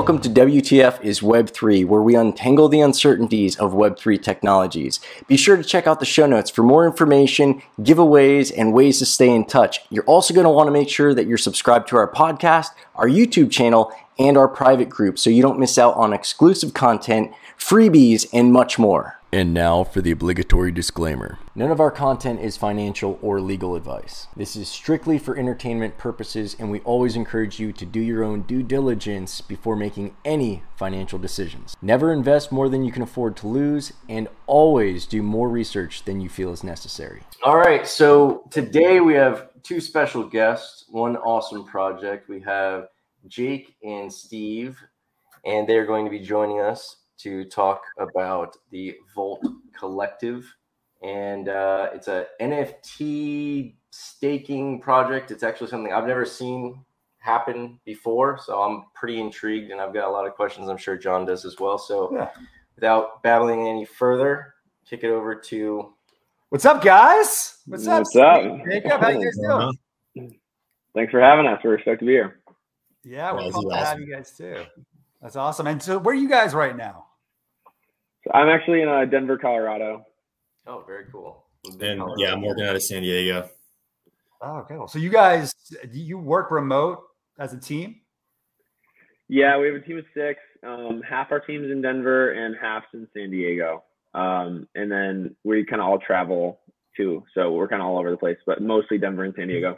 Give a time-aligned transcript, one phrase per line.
[0.00, 4.98] Welcome to WTF is Web3, where we untangle the uncertainties of Web3 technologies.
[5.28, 9.04] Be sure to check out the show notes for more information, giveaways, and ways to
[9.04, 9.80] stay in touch.
[9.90, 13.08] You're also going to want to make sure that you're subscribed to our podcast, our
[13.08, 18.26] YouTube channel, and our private group so you don't miss out on exclusive content, freebies,
[18.32, 19.19] and much more.
[19.32, 21.38] And now for the obligatory disclaimer.
[21.54, 24.26] None of our content is financial or legal advice.
[24.36, 28.42] This is strictly for entertainment purposes, and we always encourage you to do your own
[28.42, 31.76] due diligence before making any financial decisions.
[31.80, 36.20] Never invest more than you can afford to lose, and always do more research than
[36.20, 37.22] you feel is necessary.
[37.44, 42.28] All right, so today we have two special guests, one awesome project.
[42.28, 42.88] We have
[43.28, 44.76] Jake and Steve,
[45.44, 49.44] and they're going to be joining us to talk about the Vault
[49.78, 50.46] Collective,
[51.02, 55.30] and uh, it's a NFT staking project.
[55.30, 56.84] It's actually something I've never seen
[57.18, 60.68] happen before, so I'm pretty intrigued, and I've got a lot of questions.
[60.68, 61.78] I'm sure John does as well.
[61.78, 62.30] So, yeah.
[62.74, 64.54] without babbling any further,
[64.88, 65.92] kick it over to.
[66.48, 67.58] What's up, guys?
[67.66, 68.00] What's up?
[68.00, 68.42] What's up?
[68.68, 69.38] Jacob, how you guys
[70.16, 70.40] doing?
[70.94, 71.60] Thaned for having us.
[71.62, 72.40] We're stoked to be here.
[73.04, 74.64] Yeah, we're pumped to have you guys too.
[75.22, 75.66] That's awesome.
[75.66, 77.06] And so, where are you guys right now?
[78.24, 80.04] So I'm actually in uh, Denver, Colorado.
[80.66, 81.44] Oh, very cool.
[81.80, 83.48] And yeah, I'm working out of San Diego.
[84.42, 84.76] Oh, okay.
[84.76, 85.54] Well, so you guys,
[85.92, 87.00] you work remote
[87.38, 88.00] as a team?
[89.28, 90.40] Yeah, we have a team of six.
[90.66, 93.84] Um, half our team's in Denver and half's in San Diego.
[94.14, 96.60] Um, and then we kind of all travel
[96.96, 97.22] too.
[97.34, 99.76] So we're kind of all over the place, but mostly Denver and San Diego.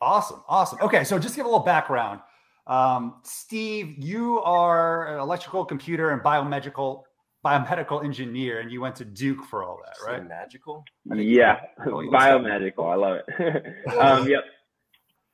[0.00, 0.42] Awesome.
[0.48, 0.78] Awesome.
[0.82, 1.04] Okay.
[1.04, 2.20] So just give a little background.
[2.66, 7.04] Um, Steve, you are an electrical, computer, and biomedical
[7.44, 10.26] biomedical engineer, and you went to Duke for all that, right?
[10.26, 10.84] Magical?
[11.14, 12.90] Yeah, biomedical.
[12.90, 13.64] I love it.
[13.98, 14.40] um, yep.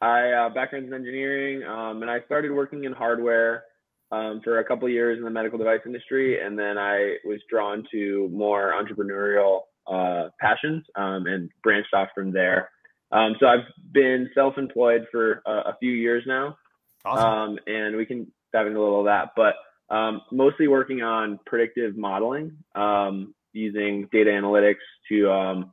[0.02, 3.64] I uh, background in engineering, um, and I started working in hardware
[4.10, 7.84] um, for a couple years in the medical device industry, and then I was drawn
[7.92, 12.68] to more entrepreneurial uh, passions um, and branched off from there.
[13.12, 16.56] Um, so I've been self-employed for a, a few years now,
[17.04, 17.52] awesome.
[17.52, 19.54] Um, and we can dive into a little of that, but
[19.94, 24.76] um, mostly working on predictive modeling um, using data analytics
[25.08, 25.72] to um,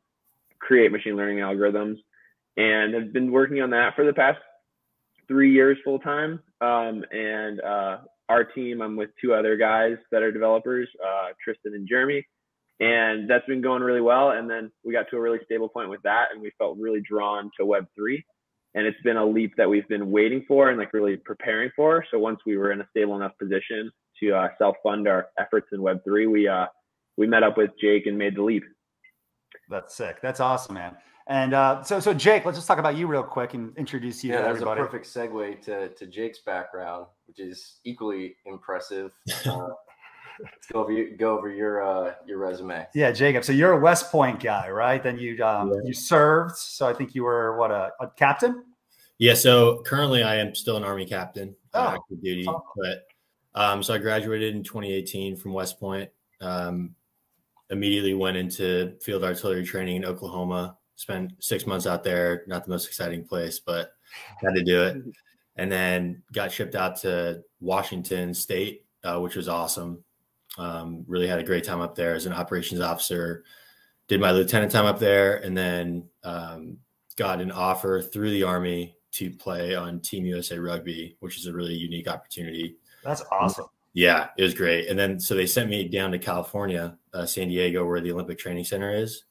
[0.59, 1.97] create machine learning algorithms,
[2.57, 4.39] and have been working on that for the past
[5.27, 6.41] three years full time.
[6.59, 7.97] Um, and uh,
[8.27, 12.27] our team, I'm with two other guys that are developers, uh, Tristan and Jeremy,
[12.81, 14.31] and that's been going really well.
[14.31, 17.01] And then we got to a really stable point with that, and we felt really
[17.01, 18.25] drawn to Web three
[18.75, 22.05] and it's been a leap that we've been waiting for and like really preparing for.
[22.11, 23.91] So once we were in a stable enough position
[24.21, 26.67] to uh, self fund our efforts in Web three, we uh,
[27.17, 28.63] we met up with Jake and made the leap.
[29.69, 30.19] That's sick.
[30.21, 30.95] That's awesome, man.
[31.27, 34.31] And uh, so, so Jake, let's just talk about you real quick and introduce you
[34.31, 39.11] yeah, to that's a perfect segue to, to Jake's background, which is equally impressive.
[39.45, 39.69] Uh,
[40.43, 42.87] let's go over you, go over your uh, your resume.
[42.93, 43.43] Yeah, Jacob.
[43.43, 45.01] So you're a West Point guy, right?
[45.01, 45.79] Then you um, yeah.
[45.85, 46.55] you served.
[46.55, 48.63] So I think you were what a, a, captain.
[49.17, 49.33] Yeah.
[49.33, 52.45] So currently, I am still an Army captain, oh, active duty.
[52.45, 53.05] But
[53.55, 56.09] um, so I graduated in 2018 from West Point.
[56.41, 56.95] Um,
[57.69, 60.77] immediately went into field artillery training in Oklahoma.
[60.95, 62.43] Spent six months out there.
[62.47, 63.91] Not the most exciting place, but
[64.41, 64.97] had to do it.
[65.55, 70.03] And then got shipped out to Washington State, uh, which was awesome.
[70.59, 73.45] Um, really had a great time up there as an operations officer.
[74.09, 76.77] Did my lieutenant time up there, and then um,
[77.15, 81.53] got an offer through the Army to play on Team USA Rugby, which is a
[81.53, 82.75] really unique opportunity.
[83.03, 83.65] That's awesome.
[83.93, 84.87] Yeah, it was great.
[84.87, 88.37] And then so they sent me down to California, uh, San Diego, where the Olympic
[88.37, 89.23] Training Center is,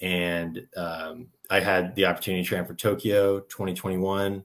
[0.00, 4.42] and um, I had the opportunity to train for Tokyo 2021.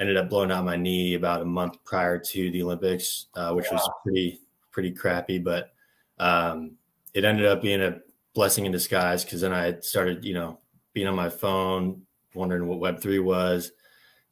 [0.00, 3.66] Ended up blowing out my knee about a month prior to the Olympics, uh, which
[3.70, 3.76] wow.
[3.76, 4.40] was pretty
[4.72, 5.72] pretty crappy, but
[6.18, 6.72] um,
[7.14, 8.00] it ended up being a
[8.34, 10.58] blessing in disguise because then I started, you know,
[10.92, 12.02] being on my phone,
[12.34, 13.72] wondering what Web3 was.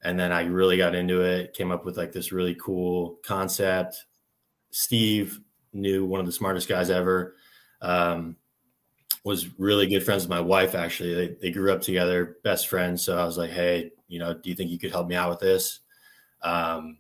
[0.03, 4.07] And then I really got into it, came up with like this really cool concept.
[4.71, 5.41] Steve
[5.73, 7.37] knew one of the smartest guys ever.
[7.83, 8.37] Um,
[9.25, 11.15] was really good friends with my wife, actually.
[11.15, 13.03] They, they grew up together, best friends.
[13.03, 15.29] So I was like, hey, you know, do you think you could help me out
[15.29, 15.81] with this?
[16.43, 16.99] Um,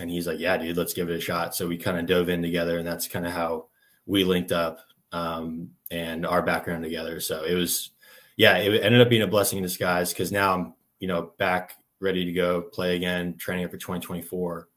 [0.00, 1.54] and he's like, yeah, dude, let's give it a shot.
[1.54, 3.66] So we kind of dove in together, and that's kind of how
[4.06, 4.78] we linked up
[5.12, 7.20] um, and our background together.
[7.20, 7.90] So it was,
[8.36, 11.74] yeah, it ended up being a blessing in disguise because now I'm, you know, back
[12.00, 14.68] ready to go play again, training up for 2024.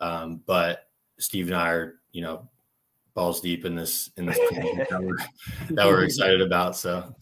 [0.00, 0.88] Um, but
[1.18, 2.48] Steve and I are, you know,
[3.14, 4.38] balls deep in this in this
[4.90, 5.16] that we're
[5.70, 6.76] that we're excited about.
[6.76, 7.14] So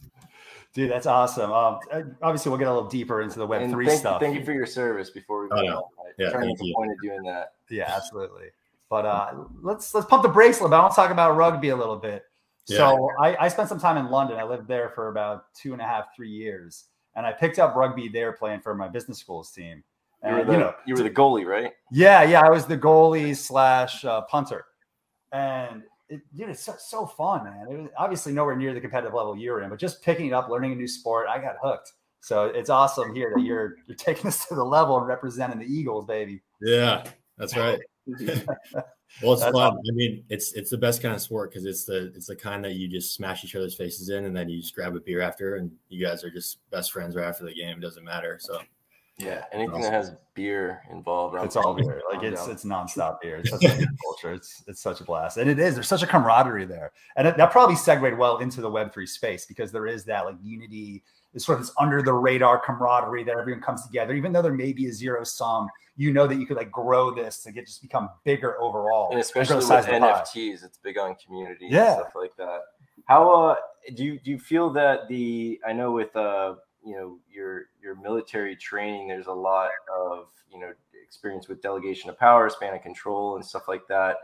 [0.77, 1.51] Dude, that's awesome.
[1.53, 1.79] Um,
[2.21, 4.21] obviously, we'll get a little deeper into the Web and three thank, stuff.
[4.21, 5.09] Thank you for your service.
[5.09, 5.91] Before we go, oh, no.
[6.19, 7.55] Yeah, trying to point of doing that.
[7.71, 8.47] Yeah, absolutely.
[8.89, 10.77] But uh, let's let's pump the brakes a little bit.
[10.77, 12.25] I want to talk about rugby a little bit.
[12.69, 12.79] Yeah.
[12.79, 14.39] So I, I spent some time in London.
[14.39, 16.85] I lived there for about two and a half, three years,
[17.15, 19.83] and I picked up rugby there playing for my business schools team.
[20.23, 21.73] And, you, were the, you know, you were the goalie, right?
[21.93, 24.65] Yeah, yeah, I was the goalie slash uh, punter,
[25.33, 27.67] and it, dude, it's so, so fun, man.
[27.71, 30.49] It was obviously nowhere near the competitive level you're in, but just picking it up,
[30.49, 31.93] learning a new sport, I got hooked.
[32.27, 35.65] So it's awesome here that you're you're taking us to the level and representing the
[35.65, 36.43] Eagles, baby.
[36.61, 37.05] Yeah,
[37.39, 37.79] that's right.
[38.09, 39.55] well, it's that's fun.
[39.55, 39.79] Awesome.
[39.79, 42.65] I mean, it's it's the best kind of sport because it's the it's the kind
[42.65, 45.21] that you just smash each other's faces in, and then you just grab a beer
[45.21, 47.79] after, and you guys are just best friends right after the game.
[47.79, 48.39] It doesn't matter.
[48.41, 48.59] So
[49.19, 52.03] yeah, anything that has beer involved, it's all beer.
[52.13, 53.37] Like it's it's nonstop beer.
[53.37, 54.33] It's such a culture.
[54.35, 55.75] It's it's such a blast, and it is.
[55.75, 59.07] There's such a camaraderie there, and it, that probably segued well into the Web three
[59.07, 61.03] space because there is that like unity.
[61.37, 64.55] It's sort of this under the radar camaraderie that everyone comes together, even though there
[64.55, 65.69] may be a zero sum.
[65.97, 69.21] You know that you could like grow this to get just become bigger overall, and
[69.21, 72.61] especially with NFTs, it's big on community, yeah, stuff like that.
[73.05, 73.55] How uh,
[73.95, 77.95] do you do you feel that the I know with uh you know your your
[77.97, 80.73] military training there's a lot of you know
[81.05, 84.17] experience with delegation of power span of control and stuff like that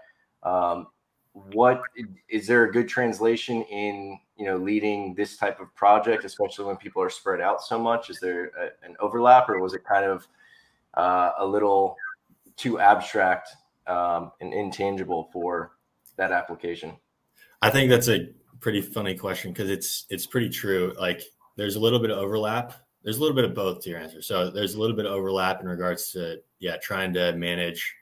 [0.43, 0.88] um,
[1.32, 1.82] what
[2.29, 6.76] is there a good translation in you know leading this type of project especially when
[6.76, 10.05] people are spread out so much is there a, an overlap or was it kind
[10.05, 10.26] of
[10.94, 11.96] uh, a little
[12.56, 13.49] too abstract
[13.87, 15.73] um, and intangible for
[16.17, 16.93] that application
[17.62, 18.28] i think that's a
[18.61, 21.23] pretty funny question because it's it's pretty true like
[21.56, 22.75] there's a little bit of overlap.
[23.02, 24.23] There's a little bit of both to your answer.
[24.23, 27.94] So there's a little bit of overlap in regards to yeah, trying to manage,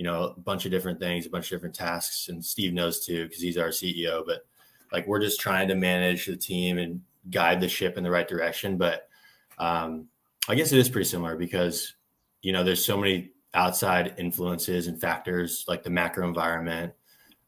[0.00, 2.30] you know, a bunch of different things, a bunch of different tasks.
[2.30, 4.24] And Steve knows too because he's our CEO.
[4.24, 4.46] But
[4.90, 8.26] like we're just trying to manage the team and guide the ship in the right
[8.26, 8.78] direction.
[8.78, 9.10] But
[9.58, 10.06] um,
[10.48, 11.96] I guess it is pretty similar because
[12.40, 16.94] you know there's so many outside influences and factors like the macro environment.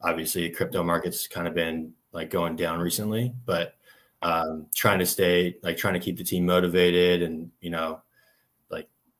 [0.03, 3.77] Obviously, crypto markets kind of been like going down recently, but
[4.21, 8.03] um, trying to stay like trying to keep the team motivated and you know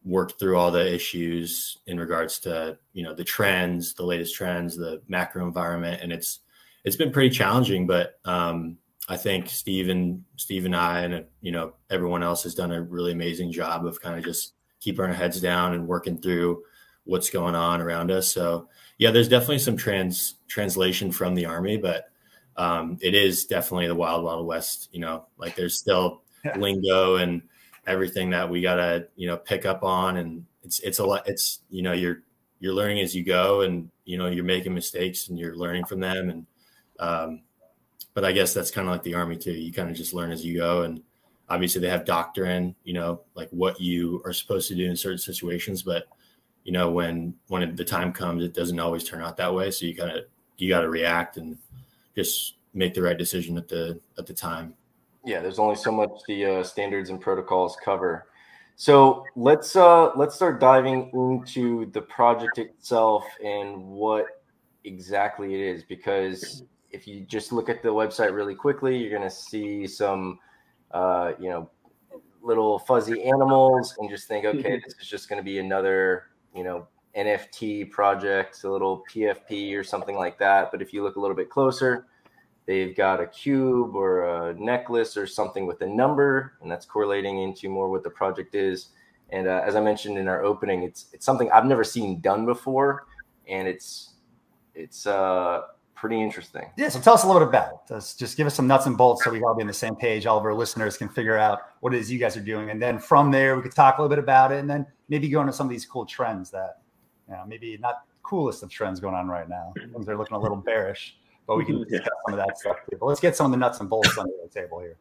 [0.03, 4.35] like work through all the issues in regards to you know the trends the latest
[4.35, 6.41] trends the macro environment and it's
[6.85, 8.77] it's been pretty challenging but um,
[9.09, 12.83] i think steve and steve and i and you know everyone else has done a
[12.83, 16.63] really amazing job of kind of just keeping our heads down and working through
[17.05, 21.77] what's going on around us so yeah there's definitely some trans translation from the army
[21.77, 22.13] but
[22.57, 24.89] um, it is definitely the wild, wild west.
[24.93, 26.23] You know, like there's still
[26.57, 27.43] lingo and
[27.87, 31.27] everything that we gotta you know pick up on, and it's it's a lot.
[31.27, 32.23] It's you know you're
[32.61, 36.01] you're learning as you go, and you know you're making mistakes and you're learning from
[36.01, 36.31] them.
[36.31, 36.47] And
[37.01, 37.43] um,
[38.15, 39.53] but I guess that's kind of like the army too.
[39.53, 41.03] You kind of just learn as you go, and
[41.49, 42.75] obviously they have doctrine.
[42.85, 46.07] You know, like what you are supposed to do in certain situations, but
[46.65, 49.71] you know when when the time comes, it doesn't always turn out that way.
[49.71, 50.25] So you kind of
[50.59, 51.59] you got to react and
[52.15, 54.75] just make the right decision at the at the time.
[55.25, 58.27] Yeah, there's only so much the uh, standards and protocols cover.
[58.77, 64.27] So let's uh, let's start diving into the project itself and what
[64.85, 65.85] exactly it is.
[65.85, 70.39] Because if you just look at the website really quickly, you're going to see some,
[70.91, 71.71] uh, you know,
[72.43, 76.25] little fuzzy animals, and just think, okay, this is just going to be another,
[76.55, 80.73] you know, NFT project, a little PFP or something like that.
[80.73, 82.07] But if you look a little bit closer,
[82.67, 87.43] they've got a cube or a necklace or something with a number, and that's correlating
[87.43, 88.91] into more what the project is.
[89.31, 92.45] And uh, as I mentioned in our opening, it's it's something I've never seen done
[92.45, 93.07] before,
[93.49, 94.15] and it's
[94.75, 95.63] it's uh,
[95.95, 96.71] pretty interesting.
[96.77, 98.15] Yeah, so tell us a little bit about it.
[98.19, 100.27] Just, give us some nuts and bolts so we all be on the same page.
[100.27, 102.81] All of our listeners can figure out what it is you guys are doing, and
[102.81, 105.41] then from there we could talk a little bit about it, and then maybe go
[105.41, 106.81] into some of these cool trends that
[107.29, 109.73] you know, maybe not coolest of trends going on right now.
[109.93, 111.17] Things are looking a little bearish,
[111.47, 112.09] but we can discuss yeah.
[112.27, 112.97] some of that stuff too.
[112.99, 114.97] But let's get some of the nuts and bolts under the table here.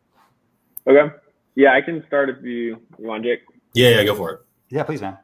[0.88, 1.14] Okay.
[1.56, 3.42] Yeah, I can start if you, you want, Jake.
[3.74, 4.40] Yeah, yeah, go for it.
[4.70, 5.18] Yeah, please, man.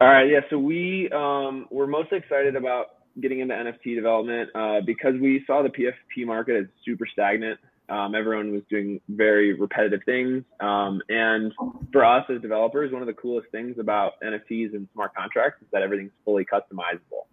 [0.00, 0.28] All right.
[0.28, 0.40] Yeah.
[0.50, 2.86] So we um, we're most excited about
[3.20, 7.58] getting into NFT development uh, because we saw the PFP market as super stagnant.
[7.88, 10.42] Um, everyone was doing very repetitive things.
[10.60, 11.52] Um, and
[11.92, 15.68] for us as developers, one of the coolest things about NFTs and smart contracts is
[15.72, 17.26] that everything's fully customizable.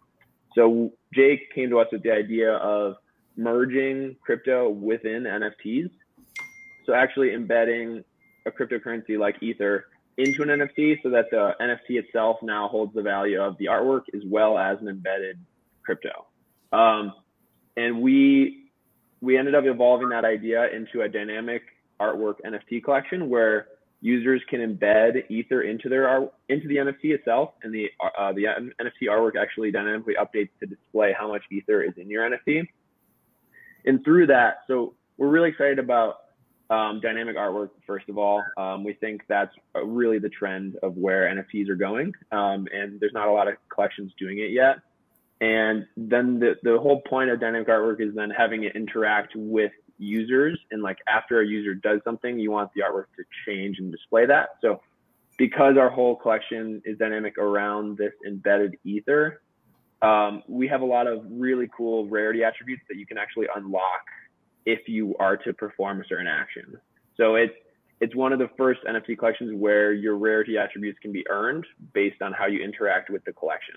[0.55, 2.95] So Jake came to us with the idea of
[3.35, 5.89] merging crypto within NFTs.
[6.85, 8.03] So actually embedding
[8.45, 9.85] a cryptocurrency like Ether
[10.17, 14.03] into an NFT so that the NFT itself now holds the value of the artwork
[14.13, 15.39] as well as an embedded
[15.83, 16.27] crypto.
[16.71, 17.13] Um,
[17.75, 18.69] and we
[19.21, 21.63] we ended up evolving that idea into a dynamic
[21.99, 23.67] artwork NFT collection where
[24.03, 29.09] users can embed ether into their into the NFT itself, and the uh, the NFT
[29.09, 32.67] artwork actually dynamically updates to display how much ether is in your NFT.
[33.85, 36.15] And through that, so we're really excited about
[36.69, 37.69] um, dynamic artwork.
[37.87, 42.11] First of all, um, we think that's really the trend of where NFTs are going,
[42.33, 44.79] um, and there's not a lot of collections doing it yet.
[45.39, 49.71] And then the the whole point of dynamic artwork is then having it interact with
[49.97, 53.91] users and like after a user does something you want the artwork to change and
[53.91, 54.49] display that.
[54.61, 54.81] So
[55.37, 59.41] because our whole collection is dynamic around this embedded ether
[60.03, 64.03] um, we have a lot of really cool rarity attributes that you can actually unlock
[64.65, 66.77] if you are to perform a certain action.
[67.15, 67.53] So it's
[68.01, 72.21] it's one of the first nft collections where your rarity attributes can be earned based
[72.21, 73.75] on how you interact with the collection.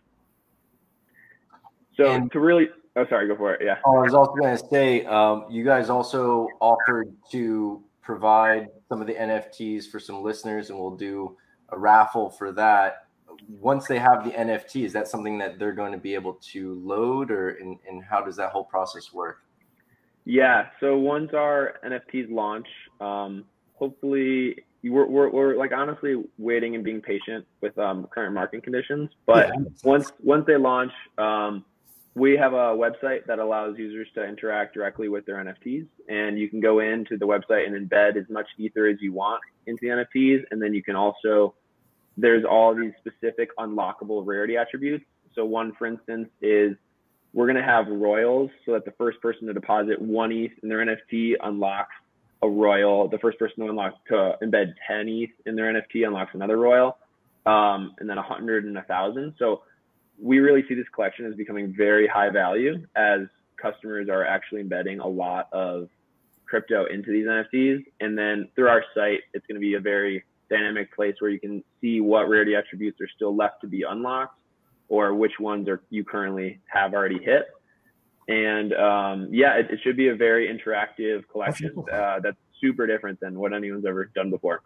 [1.97, 3.29] So and- to really Oh, sorry.
[3.29, 3.61] Go for it.
[3.63, 3.77] Yeah.
[3.85, 9.01] Oh, I was also going to say, um, you guys also offered to provide some
[9.01, 11.37] of the NFTs for some listeners, and we'll do
[11.71, 13.07] a raffle for that.
[13.61, 16.81] Once they have the NFT, is that something that they're going to be able to
[16.83, 19.43] load, or and, and how does that whole process work?
[20.25, 20.69] Yeah.
[20.81, 22.67] So once our NFTs launch,
[23.01, 28.63] um, hopefully we're, we're, we're, like honestly waiting and being patient with um, current market
[28.63, 29.11] conditions.
[29.27, 31.65] But yeah, once once they launch, um,
[32.17, 35.87] we have a website that allows users to interact directly with their NFTs.
[36.09, 39.43] And you can go into the website and embed as much Ether as you want
[39.67, 40.45] into the NFTs.
[40.51, 41.55] And then you can also,
[42.17, 45.05] there's all these specific unlockable rarity attributes.
[45.35, 46.75] So, one, for instance, is
[47.35, 50.71] we're going to have royals so that the first person to deposit one ETH in
[50.71, 51.95] their NFT unlocks
[52.43, 53.09] a royal.
[53.09, 56.97] The first person to unlock to embed 10 ETH in their NFT unlocks another royal.
[57.45, 59.35] Um, and then 100 and 1,000.
[59.39, 59.61] So,
[60.21, 63.21] we really see this collection as becoming very high value as
[63.61, 65.89] customers are actually embedding a lot of
[66.47, 67.85] crypto into these NFTs.
[68.01, 71.41] And then through our site, it's going to be a very dynamic place where you
[71.41, 74.39] can see what rarity attributes are still left to be unlocked
[74.89, 77.49] or which ones are you currently have already hit.
[78.29, 83.21] And um, yeah, it, it, should be a very interactive collection uh, that's super different
[83.21, 84.63] than what anyone's ever done before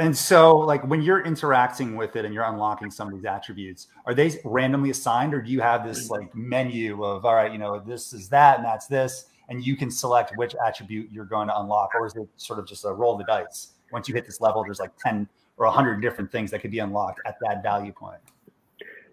[0.00, 3.88] and so like when you're interacting with it and you're unlocking some of these attributes
[4.06, 7.58] are they randomly assigned or do you have this like menu of all right you
[7.58, 11.48] know this is that and that's this and you can select which attribute you're going
[11.48, 13.72] to unlock or is it sort of just a roll the dice?
[13.92, 15.28] Once you hit this level there's like 10
[15.58, 18.20] or 100 different things that could be unlocked at that value point.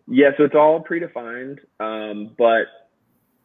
[0.08, 2.68] Yeah so it's all predefined um, but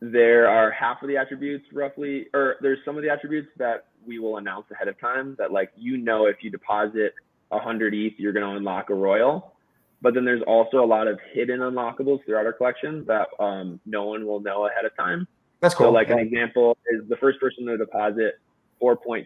[0.01, 4.19] there are half of the attributes roughly or there's some of the attributes that we
[4.19, 7.15] will announce ahead of time that like you know if you deposit
[7.53, 9.53] 100 ETH you're going to unlock a royal.
[10.01, 14.05] But then there's also a lot of hidden unlockables throughout our collection that um, no
[14.05, 15.29] one will know ahead of time.
[15.61, 15.87] That's cool.
[15.87, 18.41] So like an example is the first person to deposit
[18.83, 19.23] 4.20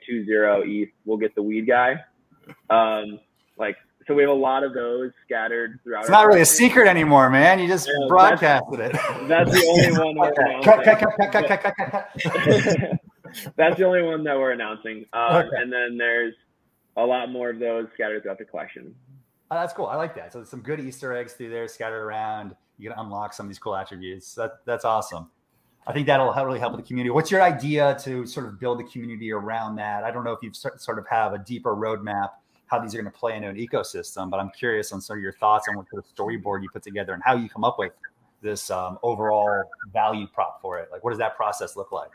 [0.67, 1.97] ETH will get the weed guy.
[2.69, 3.19] Um,
[3.59, 6.03] like so we have a lot of those scattered throughout.
[6.03, 7.59] It's not really a secret anymore, man.
[7.59, 9.29] You just yeah, broadcasted that's, it.
[9.29, 10.15] That's the only one.
[13.57, 15.05] That's the only one that we're announcing.
[15.13, 15.57] Um, okay.
[15.57, 16.35] And then there's
[16.97, 18.95] a lot more of those scattered throughout the collection.
[19.51, 19.87] Oh, that's cool.
[19.87, 20.33] I like that.
[20.33, 22.57] So some good Easter eggs through there scattered around.
[22.79, 24.35] You can unlock some of these cool attributes.
[24.35, 25.31] That that's awesome.
[25.87, 27.11] I think that'll really help the community.
[27.11, 30.03] What's your idea to sort of build the community around that?
[30.03, 32.31] I don't know if you've sort of have a deeper roadmap
[32.67, 35.23] how these are going to play into an ecosystem, but I'm curious on sort of
[35.23, 37.79] your thoughts on what sort of storyboard you put together and how you come up
[37.79, 37.93] with
[38.43, 39.63] this um, overall
[39.93, 40.89] value prop for it.
[40.91, 42.11] Like, what does that process look like?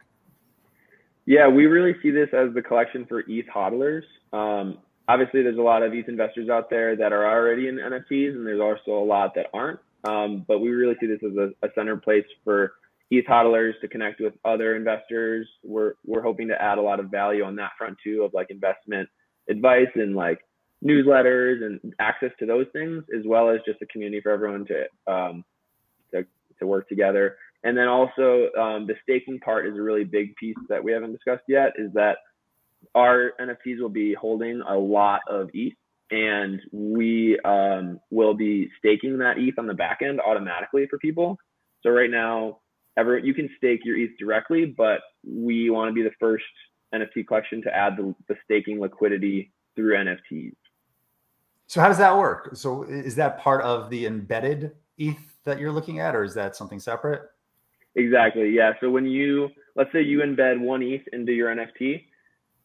[1.26, 4.04] Yeah, we really see this as the collection for ETH hodlers.
[4.34, 8.36] Um, obviously, there's a lot of ETH investors out there that are already in NFTs,
[8.36, 9.80] and there's also a lot that aren't.
[10.04, 12.74] Um, but we really see this as a, a, center place for
[13.12, 15.48] ETH hodlers to connect with other investors.
[15.64, 18.50] We're we're hoping to add a lot of value on that front too, of like
[18.50, 19.08] investment
[19.48, 20.40] advice and like
[20.84, 25.14] newsletters and access to those things, as well as just a community for everyone to
[25.14, 25.46] um,
[26.12, 26.26] to
[26.60, 27.38] to work together.
[27.64, 31.12] And then also um, the staking part is a really big piece that we haven't
[31.12, 31.74] discussed yet.
[31.78, 32.18] Is that
[32.96, 35.74] our NFTs will be holding a lot of ETH,
[36.10, 41.38] and we um, will be staking that ETH on the back end automatically for people.
[41.84, 42.60] So right now,
[42.98, 46.44] ever you can stake your ETH directly, but we want to be the first
[46.94, 50.56] NFT collection to add the, the staking liquidity through NFTs.
[51.68, 52.50] So how does that work?
[52.54, 56.56] So is that part of the embedded ETH that you're looking at, or is that
[56.56, 57.22] something separate?
[57.96, 58.50] Exactly.
[58.50, 58.74] Yeah.
[58.80, 62.06] So when you let's say you embed one ETH into your NFT,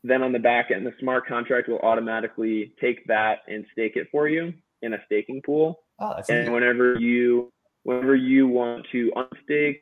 [0.05, 4.09] then on the back end, the smart contract will automatically take that and stake it
[4.11, 4.53] for you
[4.83, 5.81] in a staking pool.
[5.99, 6.51] Oh, and easy.
[6.51, 7.53] whenever you
[7.83, 9.81] whenever you want to unstake,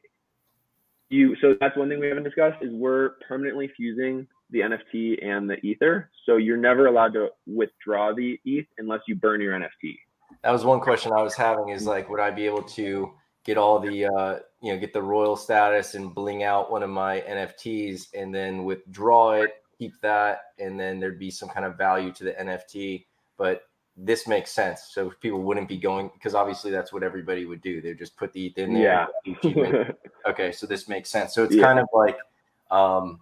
[1.10, 5.48] you so that's one thing we haven't discussed is we're permanently fusing the NFT and
[5.48, 6.10] the ether.
[6.26, 9.96] So you're never allowed to withdraw the ETH unless you burn your NFT.
[10.42, 13.12] That was one question I was having is like, would I be able to
[13.44, 16.90] get all the, uh, you know, get the royal status and bling out one of
[16.90, 21.76] my NFTs and then withdraw it, keep that, and then there'd be some kind of
[21.76, 23.04] value to the NFT.
[23.36, 23.64] But
[23.96, 24.88] this makes sense.
[24.90, 27.80] So people wouldn't be going because obviously that's what everybody would do.
[27.80, 29.08] They just put the ETH in there.
[29.42, 29.90] Yeah.
[30.26, 31.34] okay, so this makes sense.
[31.34, 31.62] So it's yeah.
[31.62, 32.18] kind of like
[32.70, 33.20] um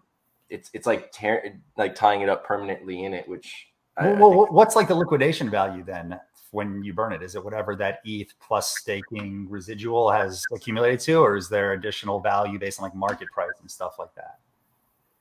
[0.49, 3.69] it's it's like tear, like tying it up permanently in it, which
[4.00, 6.19] well, I, well what's like the liquidation value then
[6.52, 7.23] when you burn it?
[7.23, 12.21] Is it whatever that ETH plus staking residual has accumulated to, or is there additional
[12.21, 14.38] value based on like market price and stuff like that?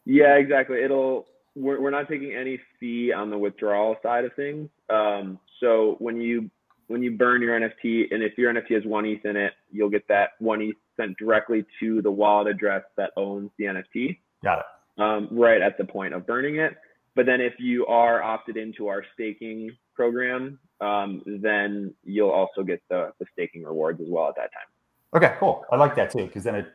[0.06, 0.84] Yeah, exactly.
[0.84, 4.70] It'll we're, we're not taking any fee on the withdrawal side of things.
[4.90, 6.50] Um, so when you
[6.88, 9.90] when you burn your NFT, and if your NFT has one ETH in it, you'll
[9.90, 14.18] get that one ETH sent directly to the wallet address that owns the NFT.
[14.44, 14.66] Got it
[14.98, 16.76] um, right at the point of burning it.
[17.16, 22.82] But then if you are opted into our staking program, um, then you'll also get
[22.90, 24.68] the, the staking rewards as well at that time.
[25.16, 25.66] Okay, cool.
[25.72, 26.68] I like that too because then it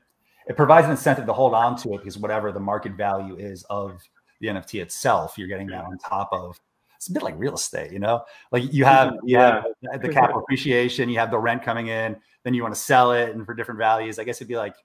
[0.47, 3.65] it provides an incentive to hold on to it because whatever the market value is
[3.65, 4.01] of
[4.41, 6.61] the NFT itself, you're getting that on top of.
[6.95, 8.23] It's a bit like real estate, you know.
[8.53, 9.29] Like you have, mm-hmm.
[9.29, 9.63] you yeah.
[9.93, 13.13] have the capital appreciation, you have the rent coming in, then you want to sell
[13.13, 14.19] it and for different values.
[14.19, 14.77] I guess it'd be like,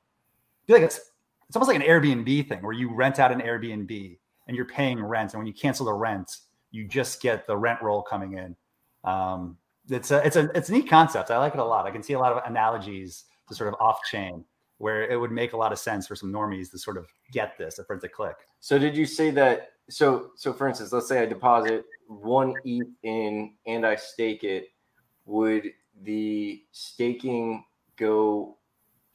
[0.65, 0.99] be like it's
[1.47, 5.01] it's almost like an Airbnb thing where you rent out an Airbnb and you're paying
[5.01, 6.37] rent, and when you cancel the rent,
[6.71, 8.55] you just get the rent roll coming in.
[9.03, 9.57] Um,
[9.89, 11.31] it's a it's a it's a neat concept.
[11.31, 11.85] I like it a lot.
[11.85, 14.45] I can see a lot of analogies to sort of off chain
[14.77, 17.55] where it would make a lot of sense for some normies to sort of get
[17.57, 18.35] this at first a click.
[18.59, 19.73] So did you say that?
[19.89, 24.69] So so for instance, let's say I deposit one ETH in and I stake it.
[25.25, 25.71] Would
[26.03, 27.63] the staking
[27.95, 28.57] go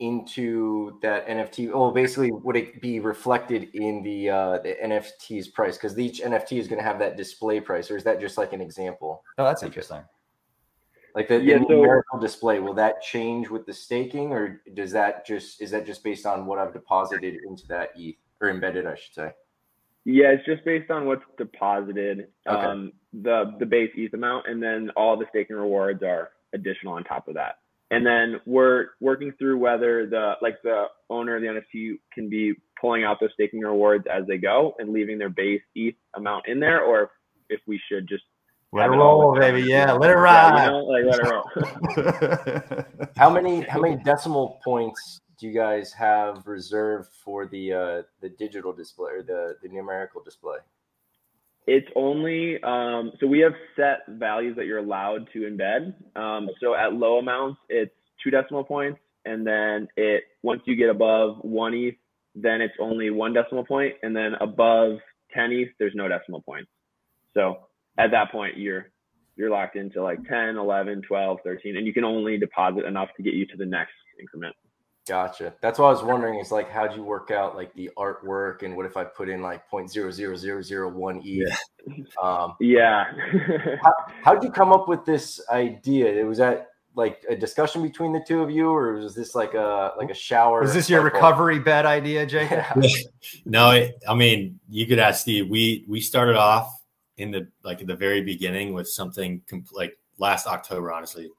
[0.01, 1.73] into that NFT?
[1.73, 5.77] Well, basically, would it be reflected in the uh, the NFT's price?
[5.77, 8.53] Because each NFT is going to have that display price, or is that just like
[8.53, 9.23] an example?
[9.39, 10.03] Oh, that's interesting.
[11.15, 14.93] Like the, yeah, the numerical so, display, will that change with the staking, or does
[14.93, 18.87] that just is that just based on what I've deposited into that ETH or embedded,
[18.87, 19.31] I should say?
[20.05, 22.57] Yeah, it's just based on what's deposited, okay.
[22.57, 27.05] um, the the base ETH amount, and then all the staking rewards are additional on
[27.05, 27.57] top of that
[27.91, 32.55] and then we're working through whether the like the owner of the NFT can be
[32.81, 36.61] pulling out those staking rewards as they go and leaving their base ETH amount in
[36.61, 37.11] there, or
[37.49, 38.25] if we should just
[38.73, 39.63] let it roll, baby.
[39.63, 40.57] Yeah, let it ride.
[40.57, 43.09] Yeah, you know, like let it roll.
[43.17, 48.31] how many how many decimal points do you guys have reserved for the uh, the
[48.31, 50.57] digital display or the the numerical display?
[51.67, 55.95] It's only um, so we have set values that you're allowed to embed.
[56.17, 60.91] Um, so at low amounts, it's two decimal points, and then it once you get
[60.91, 61.97] above one ETH,
[62.37, 64.99] then it's only one decimal point, and then above
[65.35, 66.71] 10 ETH, there's no decimal points.
[67.35, 67.67] So
[67.99, 68.87] at that point, you're
[69.37, 73.23] you're locked into like 10, 11, 12, 13, and you can only deposit enough to
[73.23, 74.55] get you to the next increment.
[75.07, 75.55] Gotcha.
[75.63, 76.41] That's what I was wondering.
[76.41, 79.41] Is like, how'd you work out like the artwork, and what if I put in
[79.41, 81.45] like point zero zero zero zero one e?
[81.47, 81.95] Yeah.
[82.21, 83.05] Um, yeah.
[83.83, 83.93] how,
[84.23, 86.13] how'd you come up with this idea?
[86.13, 89.55] It was that like a discussion between the two of you, or was this like
[89.55, 90.63] a like a shower?
[90.63, 92.51] Was this your recovery bed idea, Jake?
[92.81, 92.99] Yeah.
[93.45, 95.49] no, I mean you could ask Steve.
[95.49, 96.69] We we started off
[97.17, 101.31] in the like at the very beginning with something com- like last October, honestly,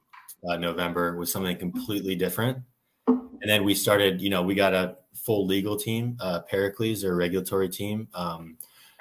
[0.48, 2.58] uh, November was something completely different
[3.08, 7.16] and then we started you know we got a full legal team uh pericles or
[7.16, 8.56] regulatory team um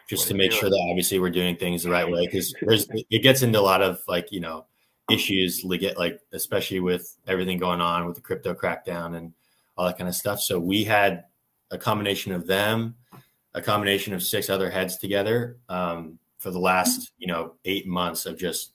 [0.09, 3.21] just to make sure that obviously we're doing things the right way because there's it
[3.21, 4.65] gets into a lot of like you know
[5.09, 9.33] issues get like especially with everything going on with the crypto crackdown and
[9.77, 10.41] all that kind of stuff.
[10.41, 11.25] So we had
[11.71, 12.95] a combination of them
[13.53, 18.25] a combination of six other heads together um, for the last you know eight months
[18.25, 18.73] of just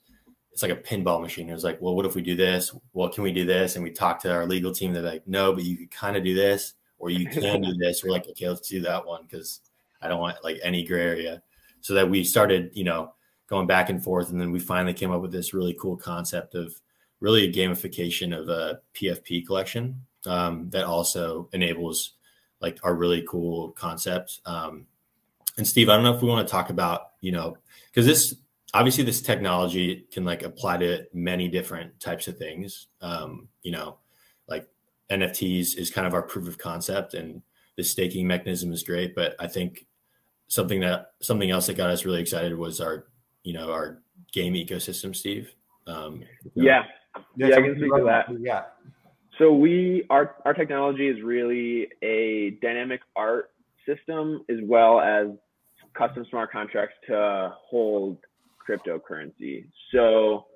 [0.52, 1.48] it's like a pinball machine.
[1.48, 2.74] It was like, well, what if we do this?
[2.92, 3.74] Well, can we do this?
[3.74, 4.92] And we talked to our legal team.
[4.92, 8.04] They're like, no, but you can kind of do this, or you can do this.
[8.04, 9.60] We're like, okay, let's do that one because
[10.02, 11.42] I don't want like any gray area.
[11.80, 13.14] So that we started, you know,
[13.48, 16.54] going back and forth, and then we finally came up with this really cool concept
[16.54, 16.74] of
[17.20, 22.12] really a gamification of a PFP collection um, that also enables
[22.60, 24.40] like our really cool concept.
[24.46, 24.86] Um,
[25.56, 28.36] and Steve, I don't know if we want to talk about, you know, because this
[28.74, 32.88] obviously this technology can like apply to many different types of things.
[33.00, 33.98] Um, you know,
[34.48, 34.66] like
[35.10, 37.42] NFTs is kind of our proof of concept, and
[37.76, 39.14] the staking mechanism is great.
[39.14, 39.86] But I think
[40.48, 43.06] something that something else that got us really excited was our,
[43.42, 45.54] you know, our game ecosystem, Steve.
[45.86, 46.82] Um, yeah,
[47.36, 48.26] yeah, yeah I can speak to that.
[48.40, 48.62] Yeah.
[49.38, 53.50] So we our our technology is really a dynamic art
[53.86, 55.28] system as well as
[55.94, 58.18] custom smart contracts to hold
[58.68, 59.66] cryptocurrency.
[59.92, 60.46] So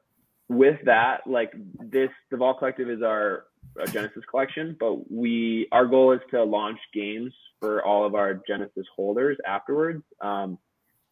[0.48, 3.44] with that, like this, the Vault Collective is our,
[3.92, 8.86] Genesis collection, but we our goal is to launch games for all of our Genesis
[8.94, 10.02] holders afterwards.
[10.22, 10.58] Um,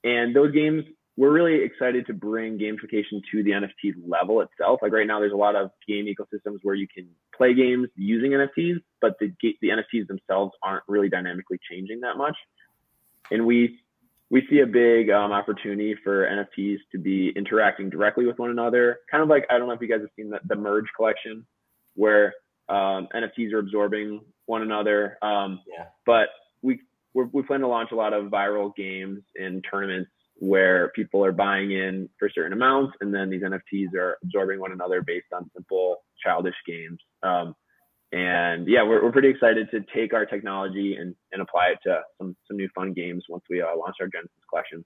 [0.02, 0.84] and those games,
[1.16, 4.80] we're really excited to bring gamification to the NFT level itself.
[4.80, 8.30] Like right now, there's a lot of game ecosystems where you can play games using
[8.30, 9.30] NFTs, but the
[9.60, 12.36] the NFTs themselves aren't really dynamically changing that much.
[13.30, 13.80] And we
[14.30, 18.98] we see a big um, opportunity for NFTs to be interacting directly with one another.
[19.10, 21.46] Kind of like I don't know if you guys have seen the, the Merge collection,
[21.94, 22.32] where
[22.68, 25.18] um, NFTs are absorbing one another.
[25.22, 25.86] Um, Yeah.
[26.06, 26.28] But
[26.62, 26.80] we
[27.12, 31.32] we're, we plan to launch a lot of viral games and tournaments where people are
[31.32, 35.48] buying in for certain amounts, and then these NFTs are absorbing one another based on
[35.54, 36.98] simple childish games.
[37.22, 37.54] Um,
[38.12, 42.00] and yeah, we're, we're pretty excited to take our technology and, and apply it to
[42.18, 44.84] some, some new fun games once we uh, launch our Genesis collection.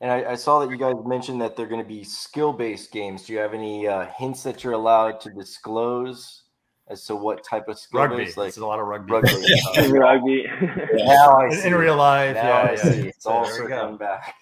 [0.00, 3.24] And I, I saw that you guys mentioned that they're going to be skill-based games.
[3.24, 6.44] Do you have any uh, hints that you're allowed to disclose
[6.88, 8.16] as to what type of skill Rugby.
[8.24, 8.36] based?
[8.36, 9.12] Like This is a lot of rugby.
[9.12, 9.28] rugby.
[9.98, 10.46] Rugby.
[10.94, 11.66] now I see.
[11.68, 12.76] in real life, Now yeah, I yeah.
[12.92, 13.08] see.
[13.08, 13.76] It's all There we go.
[13.76, 14.34] circling back.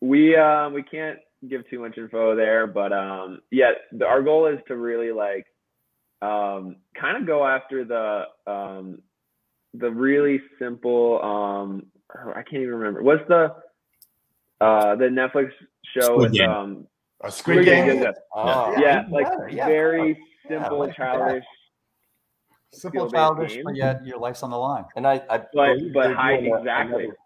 [0.00, 4.46] we um we can't give too much info there, but um yeah, the, our goal
[4.46, 5.46] is to really like
[6.24, 9.02] um kind of go after the um
[9.74, 13.54] the really simple um oh, I can't even remember what's the
[14.60, 15.50] uh the Netflix
[15.94, 16.48] show Squid with Game.
[16.50, 16.86] um
[17.22, 18.02] A Squid Game.
[18.02, 19.66] yeah, Oh, yeah, even like yeah.
[19.66, 20.08] very
[20.48, 21.44] Yeah, simple like childish
[22.72, 23.62] Simple, childish, game.
[23.64, 24.84] but yet your life's on the line.
[24.96, 27.16] And I, I but but high exactly another-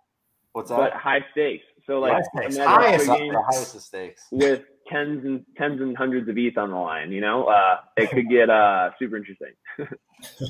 [0.53, 0.93] What's but that?
[0.95, 2.57] high stakes so like High stakes.
[2.57, 4.27] imagine Highest- Squid the highest of stakes.
[4.31, 7.11] with tens and tens and hundreds of ETH on the line.
[7.11, 9.53] You know, uh, it could get uh, super interesting.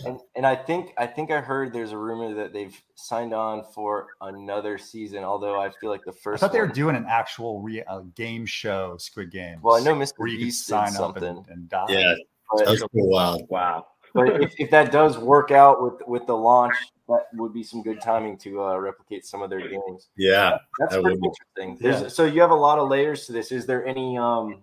[0.06, 3.62] And, and I think I think I heard there's a rumor that they've signed on
[3.74, 5.24] for another season.
[5.24, 6.40] Although I feel like the first I first.
[6.40, 9.58] thought they were doing an actual re- uh, game show, Squid Game.
[9.60, 10.12] Well, I know Mr.
[10.16, 11.22] where you Beast did sign up something.
[11.22, 11.84] and, and die.
[11.90, 12.14] yeah,
[12.50, 13.42] but- that was pretty wild.
[13.50, 13.84] Wow.
[14.14, 16.74] But if, if that does work out with with the launch,
[17.08, 20.08] that would be some good timing to uh, replicate some of their games.
[20.16, 21.28] Yeah, That's That pretty would be-
[21.60, 21.78] interesting.
[21.80, 23.52] There's, So you have a lot of layers to this.
[23.52, 24.18] Is there any?
[24.18, 24.62] Um,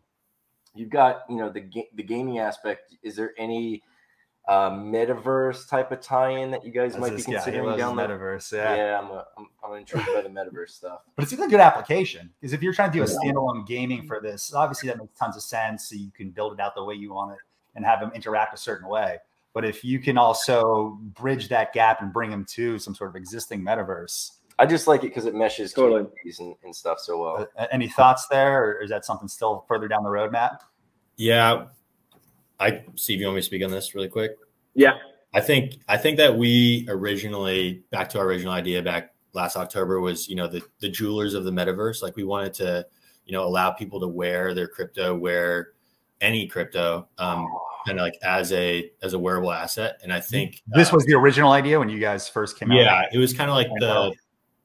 [0.73, 2.95] you've got you know the ga- the gaming aspect.
[3.03, 3.81] Is there any
[4.47, 7.33] uh, metaverse type of tie-in that you guys That's might be this guy.
[7.33, 8.53] Considering loves down the metaverse.
[8.53, 8.99] Yeah, Yeah.
[8.99, 10.99] I'm, a, I'm I'm intrigued by the metaverse stuff.
[11.15, 14.05] But it's even a good application because if you're trying to do a standalone gaming
[14.05, 15.89] for this, obviously that makes tons of sense.
[15.89, 17.39] So you can build it out the way you want it
[17.75, 19.17] and have them interact a certain way.
[19.55, 23.15] But if you can also bridge that gap and bring them to some sort of
[23.15, 26.05] existing metaverse, I just like it because it meshes Totally.
[26.39, 27.47] and, and stuff so well.
[27.57, 30.61] uh, any thoughts there, or is that something still further down the road, Matt?
[31.17, 31.67] yeah.
[32.59, 34.31] I Steve, you want me to speak on this really quick?
[34.75, 34.93] Yeah.
[35.33, 39.99] I think I think that we originally back to our original idea back last October
[39.99, 42.01] was you know the the jewelers of the metaverse.
[42.01, 42.85] Like we wanted to
[43.25, 45.73] you know allow people to wear their crypto, wear
[46.21, 47.47] any crypto, um,
[47.85, 49.99] kind of like as a as a wearable asset.
[50.03, 52.77] And I think This uh, was the original idea when you guys first came out.
[52.77, 54.13] yeah, it was kind of like the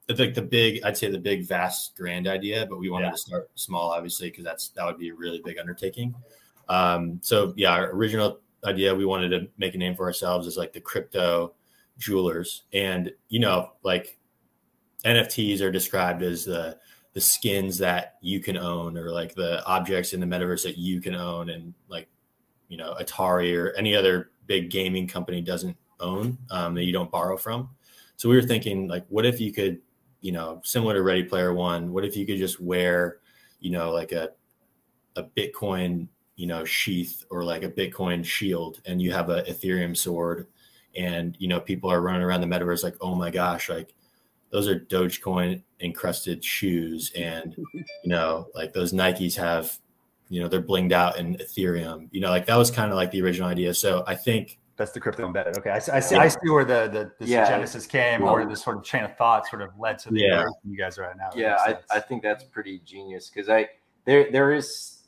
[0.07, 3.11] the like the big I'd say the big vast grand idea, but we wanted Yeah.
[3.11, 6.15] to start small, obviously, because that's that would be a really big undertaking.
[6.69, 10.57] Um, so yeah, our original idea we wanted to make a name for ourselves as
[10.57, 11.53] like the crypto
[11.97, 14.17] jewelers, and you know, like
[15.05, 16.77] NFTs are described as the
[17.13, 21.01] the skins that you can own or like the objects in the metaverse that you
[21.01, 22.07] can own and like
[22.69, 27.11] you know atari or any other big gaming company doesn't own um, that you don't
[27.11, 27.69] borrow from.
[28.15, 29.81] So we were thinking like what if you could
[30.21, 33.17] you know similar to ready player one what if you could just wear
[33.59, 34.29] you know like a
[35.15, 39.97] a bitcoin you know sheath or like a bitcoin shield and you have a ethereum
[39.97, 40.47] sword
[40.95, 43.93] and you know people are running around the metaverse like oh my gosh like
[44.51, 49.79] those are dogecoin encrusted shoes and you know like those nikes have
[50.29, 53.11] you know they're blinged out in ethereum you know like that was kind of like
[53.11, 55.57] the original idea so i think That's the crypto embedded.
[55.57, 56.15] Okay, I, see- I see.
[56.15, 57.47] I see where the the this Yeah.
[57.47, 60.19] genesis came, or where this sort of chain of thought sort of led to the
[60.21, 60.45] Yeah.
[60.65, 61.29] you guys are at now.
[61.29, 61.97] That yeah, I.
[61.97, 63.69] I think that's pretty genius because I
[64.05, 65.00] there there is